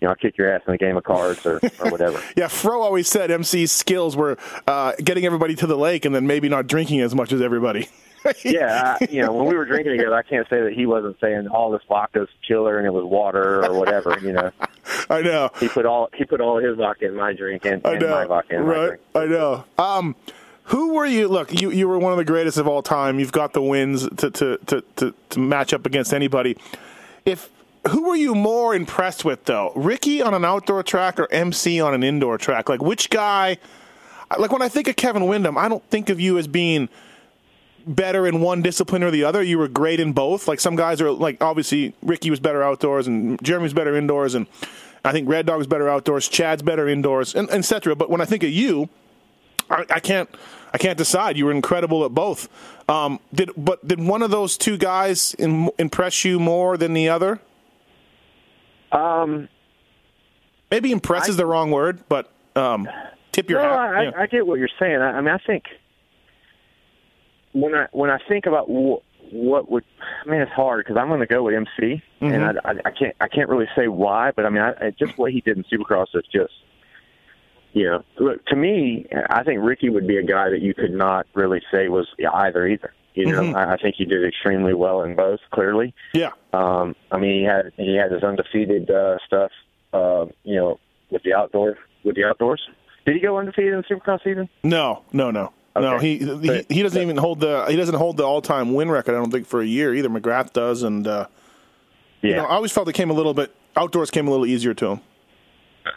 [0.00, 2.20] you know I'll kick your ass in a game of cards or or whatever.
[2.36, 4.36] Yeah, Fro always said MC's skills were
[4.66, 7.88] uh, getting everybody to the lake and then maybe not drinking as much as everybody.
[8.44, 11.16] yeah, I, you know, when we were drinking together, I can't say that he wasn't
[11.20, 14.18] saying all this vodka's killer and it was water or whatever.
[14.20, 14.50] You know,
[15.10, 15.50] I know.
[15.60, 18.10] he put all he put all his vodka in my drink and, I and know.
[18.10, 18.86] my vodka in my right.
[18.88, 19.00] drink.
[19.14, 19.64] I know.
[19.78, 20.16] Um,
[20.66, 21.28] who were you?
[21.28, 23.20] Look, you, you were one of the greatest of all time.
[23.20, 26.56] You've got the wins to, to, to, to, to match up against anybody.
[27.24, 27.50] If
[27.88, 29.72] who were you more impressed with though?
[29.76, 32.68] Ricky on an outdoor track or MC on an indoor track?
[32.68, 33.58] Like which guy?
[34.36, 36.88] Like when I think of Kevin Windham, I don't think of you as being
[37.86, 39.40] better in one discipline or the other.
[39.40, 40.48] You were great in both.
[40.48, 44.48] Like some guys are like obviously Ricky was better outdoors and Jeremy's better indoors and
[45.04, 47.94] I think Red Dog's better outdoors, Chad's better indoors, and etc.
[47.94, 48.88] But when I think of you,
[49.70, 50.28] I, I can't
[50.72, 51.36] I can't decide.
[51.36, 52.48] You were incredible at both.
[52.88, 57.08] Um, did but did one of those two guys in, impress you more than the
[57.08, 57.40] other?
[58.92, 59.48] Um,
[60.70, 62.88] Maybe impress is the wrong word, but um,
[63.32, 63.78] tip your no, hat.
[63.78, 64.10] I, yeah.
[64.16, 64.96] I get what you're saying.
[64.96, 65.64] I, I mean, I think
[67.52, 69.02] when I when I think about wh-
[69.32, 69.84] what would,
[70.24, 72.66] I mean, it's hard because I'm going to go with MC, and Mm-hmm.
[72.66, 75.16] I, I, I can't I can't really say why, but I mean, I, I, just
[75.18, 76.52] what he did in Supercross is just,
[77.84, 81.26] know, look to me, I think Ricky would be a guy that you could not
[81.34, 82.92] really say was either either.
[83.14, 83.54] You know, Mhm.
[83.56, 85.40] I, I think he did extremely well in both.
[85.50, 86.30] Clearly, yeah.
[86.52, 89.50] um, I mean, he had he had his undefeated uh, stuff,
[89.94, 90.78] uh, you know,
[91.10, 92.60] with the outdoor with the outdoors.
[93.06, 94.48] Did he go undefeated in the Supercross season?
[94.64, 95.52] No, no, no.
[95.78, 98.90] No, he, he he doesn't even hold the he doesn't hold the all time win
[98.90, 99.14] record.
[99.14, 100.08] I don't think for a year either.
[100.08, 101.26] McGrath does, and uh,
[102.22, 104.46] Yeah, you know, I always felt it came a little bit outdoors came a little
[104.46, 105.00] easier to him.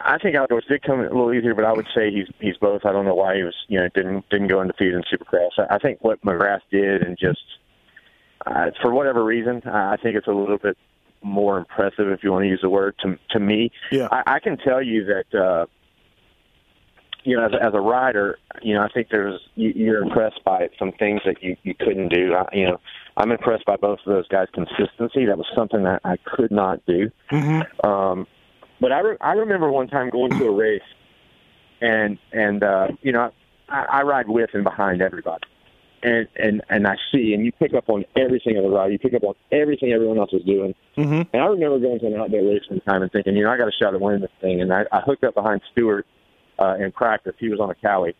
[0.00, 2.84] I think outdoors did come a little easier, but I would say he's he's both.
[2.84, 5.50] I don't know why he was you know didn't didn't go undefeated in Supercross.
[5.58, 7.40] I, I think what McGrath did and just
[8.46, 10.76] uh, for whatever reason, I think it's a little bit
[11.22, 13.70] more impressive if you want to use the word to to me.
[13.90, 14.08] Yeah.
[14.10, 15.66] I, I can tell you that uh,
[17.24, 20.70] you know as, as a rider, you know I think there's you, you're impressed by
[20.78, 22.34] some things that you you couldn't do.
[22.34, 22.80] I, you know
[23.16, 25.26] I'm impressed by both of those guys' consistency.
[25.26, 27.10] That was something that I could not do.
[27.30, 27.86] Mm-hmm.
[27.86, 28.26] Um,
[28.80, 30.82] but I, re- I remember one time going to a race,
[31.80, 33.30] and and uh, you know
[33.68, 35.44] I, I ride with and behind everybody,
[36.02, 38.92] and and and I see and you pick up on everything of the ride.
[38.92, 40.74] You pick up on everything everyone else is doing.
[40.96, 41.22] Mm-hmm.
[41.32, 43.56] And I remember going to an outdoor race one time and thinking, you know, I
[43.56, 44.60] got a shot at winning this thing.
[44.60, 46.06] And I, I hooked up behind Stewart
[46.58, 47.34] uh, in practice.
[47.38, 48.14] He was on a Cowie,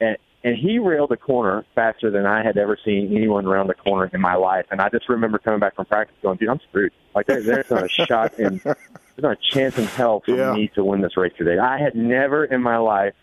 [0.00, 3.74] and and he railed the corner faster than I had ever seen anyone round the
[3.74, 4.66] corner in my life.
[4.70, 6.92] And I just remember coming back from practice going, dude, I'm screwed.
[7.14, 8.60] Like there, there's not a shot in,
[9.16, 10.52] there's not a chance in hell for Yeah.
[10.54, 11.58] me to win this race today.
[11.58, 13.14] I had never in my life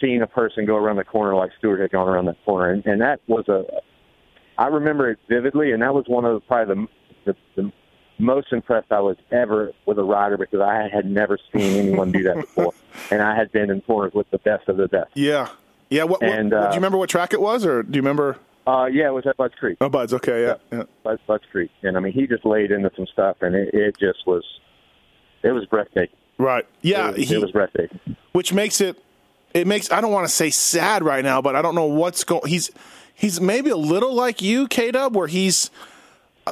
[0.00, 2.84] seen a person go around the corner like Stewart had gone around the corner, and,
[2.86, 3.64] and that was a.
[4.58, 6.86] I remember it vividly, and that was one of the, probably
[7.24, 7.72] the, the the
[8.18, 12.22] most impressed I was ever with a rider because I had never seen anyone do
[12.24, 12.74] that before,
[13.10, 15.10] and I had been in corners with the best of the best.
[15.14, 15.48] Yeah,
[15.88, 16.04] yeah.
[16.04, 18.36] What, And, what- uh, do you remember what track it was, or do you remember?
[18.66, 19.78] Uh, yeah, it was at Bud's Creek.
[19.80, 20.12] Oh, Buds.
[20.12, 20.82] Okay, yeah, yeah.
[21.02, 23.96] Bud's, Bud's Creek, and I mean he just laid into some stuff, and it, it
[23.98, 24.44] just was,
[25.42, 26.16] it was breathtaking.
[26.38, 26.66] Right.
[26.82, 28.00] Yeah, it was, he- it was breathtaking.
[28.32, 29.02] which makes it
[29.54, 32.24] it makes I don't want to say sad right now, but I don't know what's
[32.24, 32.42] going.
[32.46, 32.70] He's
[33.14, 35.70] he's maybe a little like you, K Dub, where he's.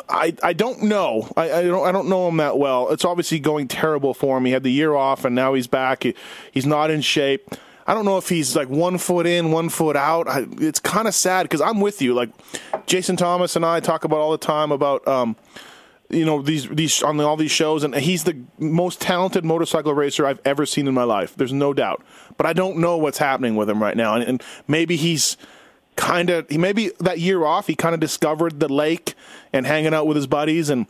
[0.09, 1.29] I, I don't know.
[1.37, 2.91] I, I don't I don't know him that well.
[2.91, 4.45] It's obviously going terrible for him.
[4.45, 6.03] He had the year off and now he's back.
[6.05, 6.15] He,
[6.53, 7.49] he's not in shape.
[7.87, 10.29] I don't know if he's like one foot in, one foot out.
[10.29, 12.13] I, it's kind of sad because I'm with you.
[12.15, 12.29] Like
[12.87, 15.37] Jason Thomas and I talk about all the time about um,
[16.11, 20.27] you know these these on all these shows, and he's the most talented motorcycle racer
[20.27, 21.35] I've ever seen in my life.
[21.37, 22.03] There's no doubt.
[22.37, 25.37] But I don't know what's happening with him right now, and, and maybe he's
[25.97, 29.15] kind of he maybe that year off he kind of discovered the lake
[29.53, 30.87] and hanging out with his buddies and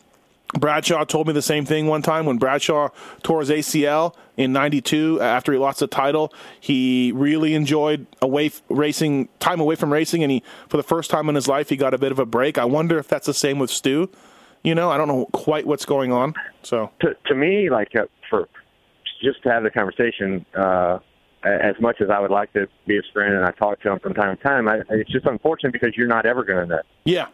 [0.55, 2.89] Bradshaw told me the same thing one time when Bradshaw
[3.23, 6.33] tore his ACL in '92 after he lost the title.
[6.59, 11.29] He really enjoyed away racing time away from racing, and he for the first time
[11.29, 12.57] in his life he got a bit of a break.
[12.57, 14.11] I wonder if that's the same with Stu.
[14.69, 16.35] You know, I don't know quite what's going on.
[16.63, 18.51] So to, to me, like uh, for
[19.23, 20.99] just to have the conversation, uh,
[21.43, 23.99] as much as I would like to be his friend and I talk to him
[23.99, 26.83] from time to time, I, it's just unfortunate because you're not ever going to know.
[27.07, 27.29] Yeah,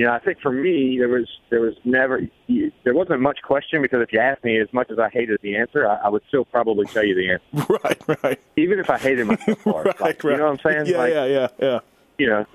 [0.00, 3.82] you know, I think for me there was there was never there wasn't much question
[3.82, 6.22] because if you asked me as much as I hated the answer, I, I would
[6.26, 7.78] still probably tell you the answer.
[7.84, 8.40] Right, right.
[8.56, 10.24] Even if I hated myself, right, like, right.
[10.24, 10.86] you know what I'm saying?
[10.86, 11.80] Yeah, like, yeah, yeah, yeah.
[12.18, 12.46] You know,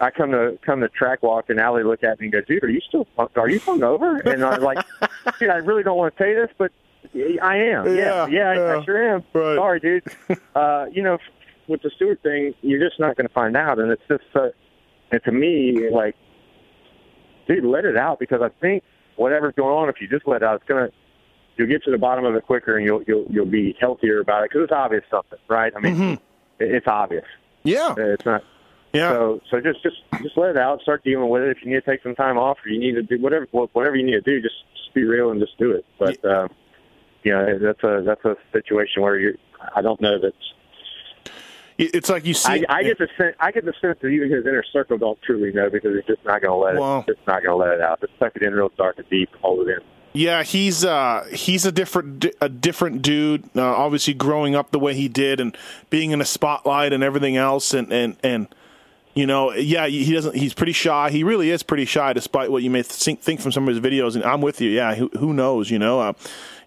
[0.00, 2.62] I come to come to track walk and Allie look at me and go, "Dude,
[2.64, 4.78] are you still are you hungover?" And I'm like,
[5.40, 6.70] "Dude, I really don't want to tell you this, but
[7.42, 7.86] I am.
[7.86, 8.60] Yeah, Yeah, yeah, yeah.
[8.60, 9.24] I, I sure am.
[9.32, 9.56] Right.
[9.56, 10.04] Sorry, dude.
[10.54, 11.18] uh, you know,
[11.66, 14.48] with the Stewart thing, you're just not going to find out, and it's just uh,
[15.10, 16.14] and to me, like,
[17.46, 18.82] dude, let it out because I think
[19.16, 20.90] whatever's going on, if you just let it out, it's gonna
[21.56, 24.44] you'll get to the bottom of it quicker, and you'll you'll you'll be healthier about
[24.44, 25.72] it because it's obvious something, right?
[25.76, 26.14] I mean, Mm-hmm.
[26.60, 27.24] it's obvious.
[27.64, 28.42] Yeah, It's not.
[28.92, 29.12] Yeah.
[29.12, 30.80] So so just just just let it out.
[30.82, 31.56] Start dealing with it.
[31.56, 33.96] If you need to take some time off, or you need to do whatever whatever
[33.96, 35.84] you need to do, just, just be real and just do it.
[35.98, 36.50] But um,
[37.22, 39.38] you know that's a that's a situation where you
[39.74, 40.32] I don't know that
[41.78, 42.66] it's like you see.
[42.68, 45.20] I, I get the sense I get the sense that even his inner circle don't
[45.22, 46.80] truly know because he's just not going to let it.
[46.80, 47.04] Wow.
[47.06, 48.00] Just not going to let it out.
[48.00, 49.84] Just suck it in real dark and deep, hold it in.
[50.12, 53.44] Yeah, he's uh, he's a different a different dude.
[53.54, 55.56] Uh, obviously, growing up the way he did and
[55.88, 58.48] being in a spotlight and everything else, and and and
[59.18, 60.36] you know, yeah, he doesn't.
[60.36, 61.10] He's pretty shy.
[61.10, 63.84] He really is pretty shy, despite what you may think, think from some of his
[63.84, 64.14] videos.
[64.14, 64.70] And I'm with you.
[64.70, 65.72] Yeah, who, who knows?
[65.72, 66.12] You know, uh,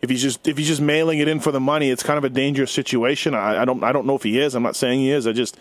[0.02, 2.26] if he's just if he's just mailing it in for the money, it's kind of
[2.26, 3.34] a dangerous situation.
[3.36, 4.54] I, I don't I don't know if he is.
[4.54, 5.28] I'm not saying he is.
[5.28, 5.58] I just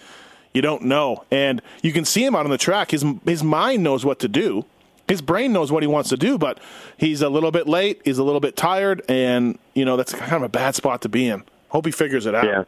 [0.52, 1.22] you don't know.
[1.30, 2.90] And you can see him out on the track.
[2.90, 4.64] His his mind knows what to do.
[5.06, 6.58] His brain knows what he wants to do, but
[6.96, 8.00] he's a little bit late.
[8.04, 11.08] He's a little bit tired, and you know that's kind of a bad spot to
[11.08, 11.44] be in.
[11.68, 12.46] Hope he figures it out.
[12.46, 12.64] Yeah.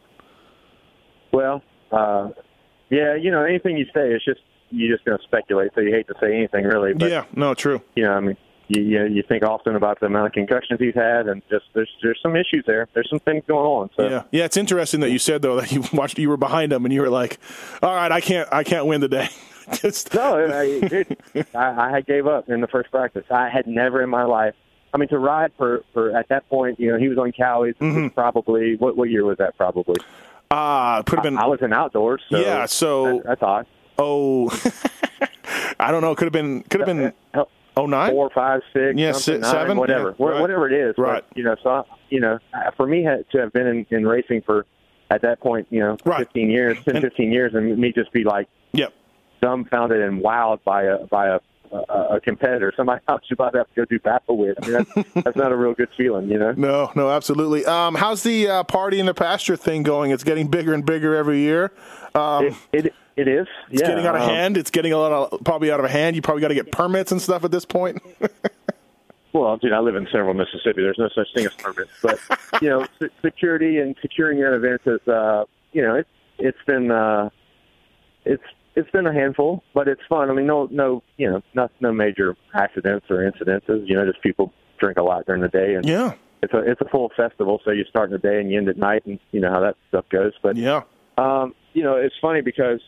[1.33, 1.61] Well,
[1.91, 2.29] uh,
[2.93, 5.71] yeah, you know, anything you say is just you're just going to speculate.
[5.75, 6.93] So you hate to say anything really.
[6.93, 7.25] But, yeah.
[7.35, 7.81] No, true.
[7.95, 8.37] You know, I mean,
[8.67, 11.89] you, you you think often about the amount of concussions he's had, and just there's
[12.01, 12.87] there's some issues there.
[12.93, 13.89] There's some things going on.
[13.95, 14.45] So Yeah, yeah.
[14.45, 17.01] It's interesting that you said though that you watched, you were behind him, and you
[17.01, 17.39] were like,
[17.81, 19.29] "All right, I can't, I can't win today."
[19.73, 21.17] Just No, I, dude,
[21.55, 23.23] I, I gave up in the first practice.
[23.31, 24.55] I had never in my life.
[24.93, 27.75] I mean, to ride for for at that point, you know, he was on Cowie's.
[27.75, 28.09] Mm-hmm.
[28.09, 29.57] Probably what what year was that?
[29.57, 29.95] Probably.
[30.53, 31.37] Ah, could have been.
[31.37, 32.21] I was in outdoors.
[32.29, 34.49] So Yeah, so- I, I thought oh,
[35.79, 36.15] I don't know.
[36.15, 36.63] Could have been.
[36.63, 37.13] Could have been.
[37.75, 38.11] Oh nine.
[38.11, 40.41] four, five, six, Yeah, something, si- nine, seven, whatever, yeah, right.
[40.41, 40.93] whatever it is.
[40.95, 41.23] Right.
[41.27, 44.05] But, you know, so I- you know, uh, for me to have been in, in
[44.05, 44.67] racing for
[45.09, 46.19] at that point, you know, Right.
[46.19, 48.93] 15 years, 10, And- 15 years, and me just be like Yep.
[49.41, 51.39] dumbfounded and wowed by a by a
[51.73, 54.57] a, a competitor, somebody else you about to have to go do battle with.
[54.61, 56.53] I mean, that's, that's not a real good feeling, you know.
[56.53, 57.65] No, no, absolutely.
[57.65, 60.11] Um, how's the uh, party in the pasture thing going?
[60.11, 61.71] It's getting bigger and bigger every year.
[62.15, 63.47] Um, It, it it is.
[63.69, 64.57] it's yeah, getting out of um, hand.
[64.57, 66.15] It's getting a lot of probably out of hand.
[66.15, 68.01] You probably got to get permits and stuff at this point.
[69.33, 70.83] Well, dude, I live in central Mississippi.
[70.83, 72.19] There's no such thing as permits, but
[72.61, 76.91] you know, se- security and securing your events is, uh, you know, it's it's been
[76.91, 77.29] uh,
[78.25, 78.43] it's
[78.75, 80.29] it's been a handful, but it's fun.
[80.29, 83.87] I mean, no no you know, not no major accidents or incidences.
[83.87, 86.81] You know, just people drink a lot during the day, and yeah, it's a it's
[86.81, 87.61] a full festival.
[87.63, 89.59] So you start in the day and you end at night, and you know how
[89.61, 90.33] that stuff goes.
[90.41, 90.81] But yeah,
[91.17, 92.81] um, you know, it's funny because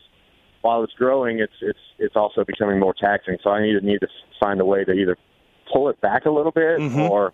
[0.62, 3.38] while it's growing, it's it's it's also becoming more taxing.
[3.42, 4.08] So I need to need to
[4.40, 5.16] find a way to either
[5.72, 7.10] pull it back a little bit Mhm.
[7.10, 7.32] or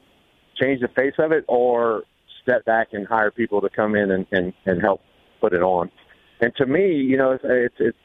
[0.61, 2.03] change the face of it or
[2.43, 5.01] step back and hire people to come in and, and, and help
[5.41, 5.91] put it on.
[6.41, 7.99] And to me, you know, it's, it's, it's,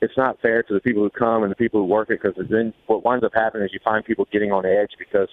[0.00, 2.36] it's not fair to the people who come and the people who work it because
[2.48, 5.28] then what winds up happening is you find people getting on edge because,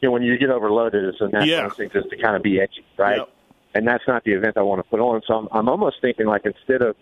[0.00, 1.64] you know, when you get overloaded, it's a natural Yeah.
[1.66, 3.18] instinct just to kind of be edgy, right?
[3.18, 3.28] Yep.
[3.74, 5.22] And that's not the event I want to put on.
[5.26, 6.96] So I'm, I'm almost thinking like instead of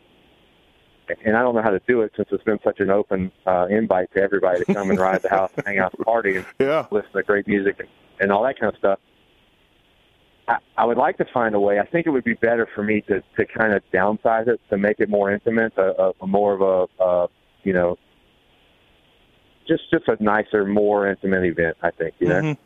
[1.24, 3.66] and I don't know how to do it since it's been such an open uh,
[3.68, 6.46] invite to everybody to come and ride the house and hang out the party and
[6.60, 6.86] yeah.
[6.92, 7.88] listen to great music and,
[8.20, 9.00] and all that kind of stuff.
[10.50, 11.78] I, I would like to find a way.
[11.78, 14.76] I think it would be better for me to to kind of downsize it to
[14.76, 17.28] make it more intimate, a, a, more of a, a
[17.62, 17.96] you know,
[19.68, 21.76] just just a nicer, more intimate event.
[21.82, 22.40] I think you know.
[22.42, 22.56] Mhm.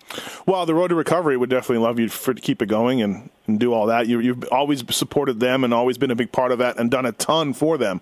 [0.46, 3.30] Well, the Road to Recovery would definitely love you for to keep it going and,
[3.46, 4.06] and do all that.
[4.06, 7.04] You, you've always supported them and always been a big part of that and done
[7.06, 8.00] a ton for them.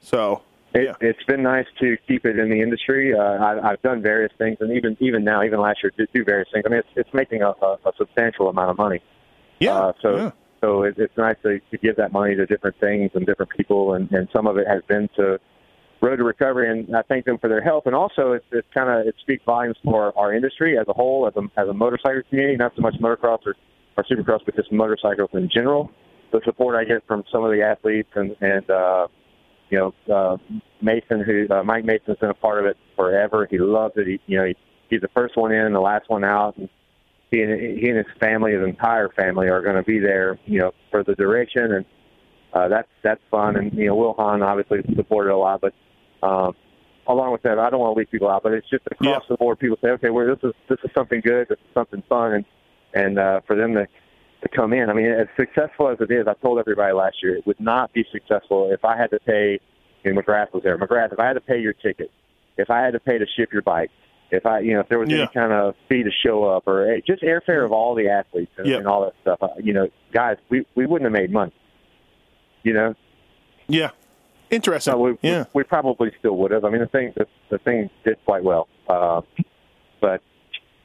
[0.00, 0.42] So
[0.74, 0.94] It, Yeah.
[1.08, 3.14] It's been nice to keep it in the industry.
[3.14, 6.24] Uh, I, I've done various things, and even even now, even last year, do, do
[6.24, 6.64] various things.
[6.66, 9.00] I mean, it's, it's making a, a, a substantial amount of money.
[9.60, 9.78] Yeah.
[9.78, 10.30] Uh, so yeah.
[10.60, 13.94] so it, it's nice to, to give that money to different things and different people,
[13.94, 15.38] and, and some of it has been to
[16.02, 17.86] Road to Recovery, and I thank them for their help.
[17.86, 21.26] And also, it's, it's kind of it speaks volumes for our industry as a whole,
[21.26, 23.54] as a as a motorcycle community, not so much motocross or,
[23.96, 25.90] or supercross, but just motorcycles in general.
[26.32, 29.08] The support I get from some of the athletes and and uh,
[29.68, 30.36] you know uh,
[30.80, 33.46] Mason, who uh, Mike Mason's been a part of it forever.
[33.50, 34.06] He loves it.
[34.06, 34.56] He you know he,
[34.88, 36.70] he's the first one in, the last one out, and
[37.30, 40.58] he and he and his family, his entire family, are going to be there, you
[40.60, 41.84] know, for the duration, and
[42.52, 43.56] uh, that's that's fun.
[43.56, 45.72] And you know, Will Hahn obviously supported a lot, but
[46.26, 46.54] um,
[47.06, 49.28] along with that, I don't want to leave people out, but it's just across Yeah.
[49.30, 49.58] the board.
[49.58, 52.44] People say, okay, well, this is this is something good, this is something fun, and
[52.94, 53.86] and uh, for them to
[54.42, 54.88] to come in.
[54.88, 57.92] I mean, as successful as it is, I told everybody last year it would not
[57.92, 59.60] be successful if I had to pay.
[60.02, 60.78] And McGrath was there.
[60.78, 62.10] McGrath, if I had to pay your ticket,
[62.56, 63.90] if I had to pay to ship your bike,
[64.32, 65.18] if I, you know, if there was Yeah.
[65.18, 68.52] any kind of fee to show up or eh, just airfare of all the athletes
[68.56, 68.76] and, Yeah.
[68.78, 71.52] and all that stuff, uh, you know, guys, we we wouldn't have made money.
[72.62, 72.94] You know,
[73.68, 73.90] Yeah.
[74.50, 74.92] Interesting.
[74.92, 75.44] so we, yeah.
[75.54, 76.64] we, we probably still would have.
[76.64, 79.20] I mean, the thing the, the thing did quite well, uh,
[80.00, 80.20] but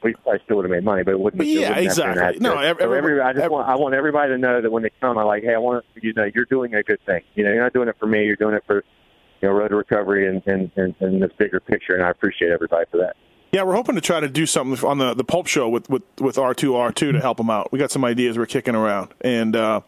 [0.02, 1.42] we probably still would have made money, but it wouldn't.
[1.42, 2.38] it Yeah, wouldn't exactly.
[2.40, 2.64] No, good.
[2.64, 4.82] ev- so every- every, I just ev- want I want everybody to know that when
[4.84, 7.22] they come, I'm like, hey, I want you know, you're doing a good thing.
[7.34, 8.24] You know, you're not doing it for me.
[8.24, 8.84] You're doing it for
[9.42, 12.52] you know, road to recovery and and, and, and this bigger picture, and I appreciate
[12.52, 13.16] everybody for that.
[13.52, 16.02] Yeah, we're hoping to try to do something on the the Pulp Show with with
[16.20, 17.72] with R two R two to help them out.
[17.72, 19.80] We got some ideas we're kicking around, and uh,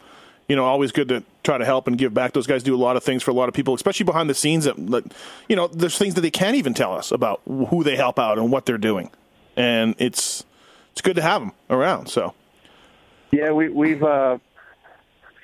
[0.49, 2.33] you know, always good to try to help and give back.
[2.33, 4.35] Those guys do a lot of things for a lot of people, especially behind the
[4.35, 4.65] scenes.
[4.65, 5.13] That, that
[5.49, 8.39] you know, there's things that they can't even tell us about who they help out
[8.39, 9.11] and what they're doing,
[9.57, 10.45] and it's
[10.93, 12.09] it's good to have them around.
[12.09, 12.35] So
[13.31, 14.39] Yeah, we, we've uh,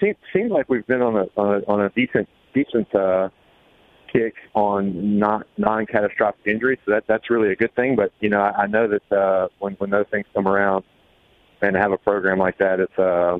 [0.00, 3.28] seems like we've been on a on a, on a decent decent uh,
[4.14, 6.78] kick on not non catastrophic injuries.
[6.84, 7.96] So that that's really a good thing.
[7.96, 10.84] But you know, I, I know that uh, when when those things come around,
[11.60, 13.38] and have a program like that, it's uh,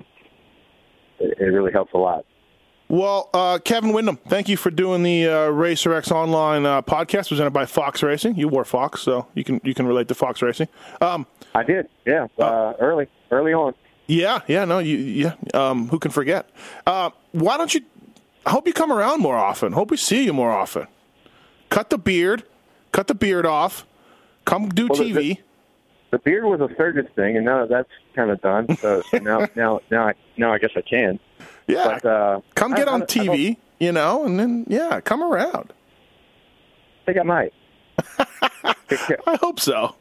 [1.21, 2.25] it, it really helps a lot.
[2.89, 7.29] Well, uh, Kevin Windham, thank you for doing the uh, Racer X Online uh, podcast
[7.29, 8.37] presented by Fox Racing.
[8.37, 10.69] You wore Fox, so you can you can relate to Fox Racing.
[11.01, 13.75] Um, I did, yeah, uh, early early on.
[14.07, 15.35] yeah, yeah, no, you, yeah.
[15.55, 16.51] Um, who can forget?
[16.87, 17.81] Uh, why don't you?
[18.47, 19.73] I hope you come around more often.
[19.73, 20.87] Hope we see you more often.
[21.71, 22.45] Cut the beard,
[22.93, 23.87] cut the beard off.
[24.45, 25.39] Come do Well, TV.
[26.11, 28.77] The beard was a circus thing, and now that's kind of done.
[28.77, 31.19] So, so now now now I now I guess I can.
[31.67, 33.57] yeah, But uh, come get I on I TV.
[33.81, 35.73] You know, and then yeah, come around.
[37.03, 37.53] I think I might.
[39.27, 39.97] I hope so.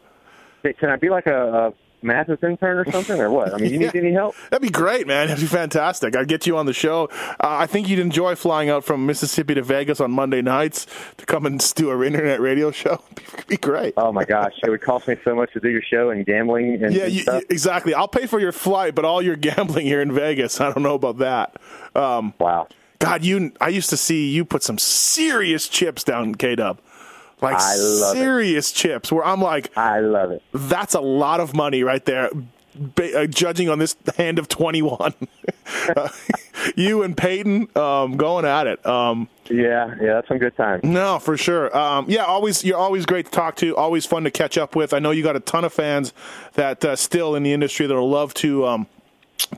[0.79, 1.73] can I be like a
[2.03, 3.53] Matthes intern or something, or what?
[3.53, 4.35] I mean, you need any help?
[4.49, 5.27] That'd be great, man.
[5.27, 6.15] That'd be fantastic.
[6.15, 7.09] I'd get you on the show.
[7.11, 10.85] Uh, I think you'd enjoy flying out from Mississippi to Vegas on Monday nights
[11.17, 13.01] to come and do our internet radio show.
[13.33, 13.93] It'd be great.
[13.97, 16.83] Oh my gosh, it would cost me so much to do your show and gambling
[16.83, 17.41] and, yeah, and stuff.
[17.41, 17.93] you- exactly.
[17.93, 20.95] I'll pay for your flight, but all your gambling here in Vegas, I don't know
[20.95, 21.57] about that.
[21.95, 22.67] Um, wow.
[22.99, 23.51] God, you.
[23.59, 26.79] I used to see you put some serious chips down K Dub,
[27.43, 28.19] like I love it.
[28.19, 29.11] serious chips.
[29.11, 30.41] Where I'm like, I love it.
[30.53, 32.29] that's a lot of money right there.
[32.75, 35.13] Ba- uh, judging on this hand of 21,
[35.95, 36.09] Uh,
[36.75, 38.83] you and Peyton um, going at it.
[38.85, 40.79] Um, Yeah, yeah, that's some good time.
[40.83, 41.75] no, for sure.
[41.77, 43.75] Um, yeah, always you're always great to talk to.
[43.75, 44.93] Always fun to catch up with.
[44.93, 46.13] I know you got a ton of fans
[46.53, 48.87] that uh, still in the industry that'll love to um,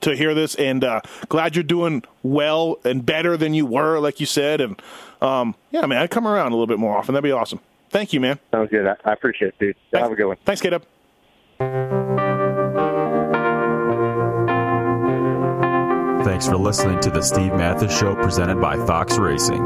[0.01, 4.19] to hear this, and uh, glad you're doing well and better than you were, like
[4.19, 4.61] you said.
[4.61, 4.81] And
[5.21, 7.13] um, yeah, man, I'd come around a little bit more often.
[7.13, 7.59] That'd be awesome.
[7.95, 8.37] Thank you, man.
[8.51, 8.85] Sounds good.
[8.85, 9.75] I, I appreciate it, dude.
[9.93, 10.35] Have a good one.
[10.43, 10.83] Thanks, K-Dub.
[16.25, 19.65] Thanks for listening to the Steve Matthes Show presented by Fox Racing.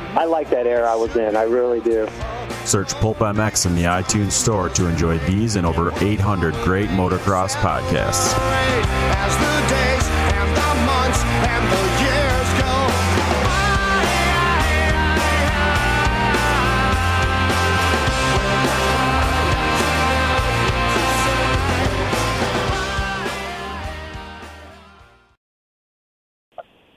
[0.13, 1.35] I like that era I was in.
[1.35, 2.07] I really do.
[2.65, 7.55] Search Pulp MX in the iTunes store to enjoy these and over 800 great motocross
[7.55, 8.37] podcasts.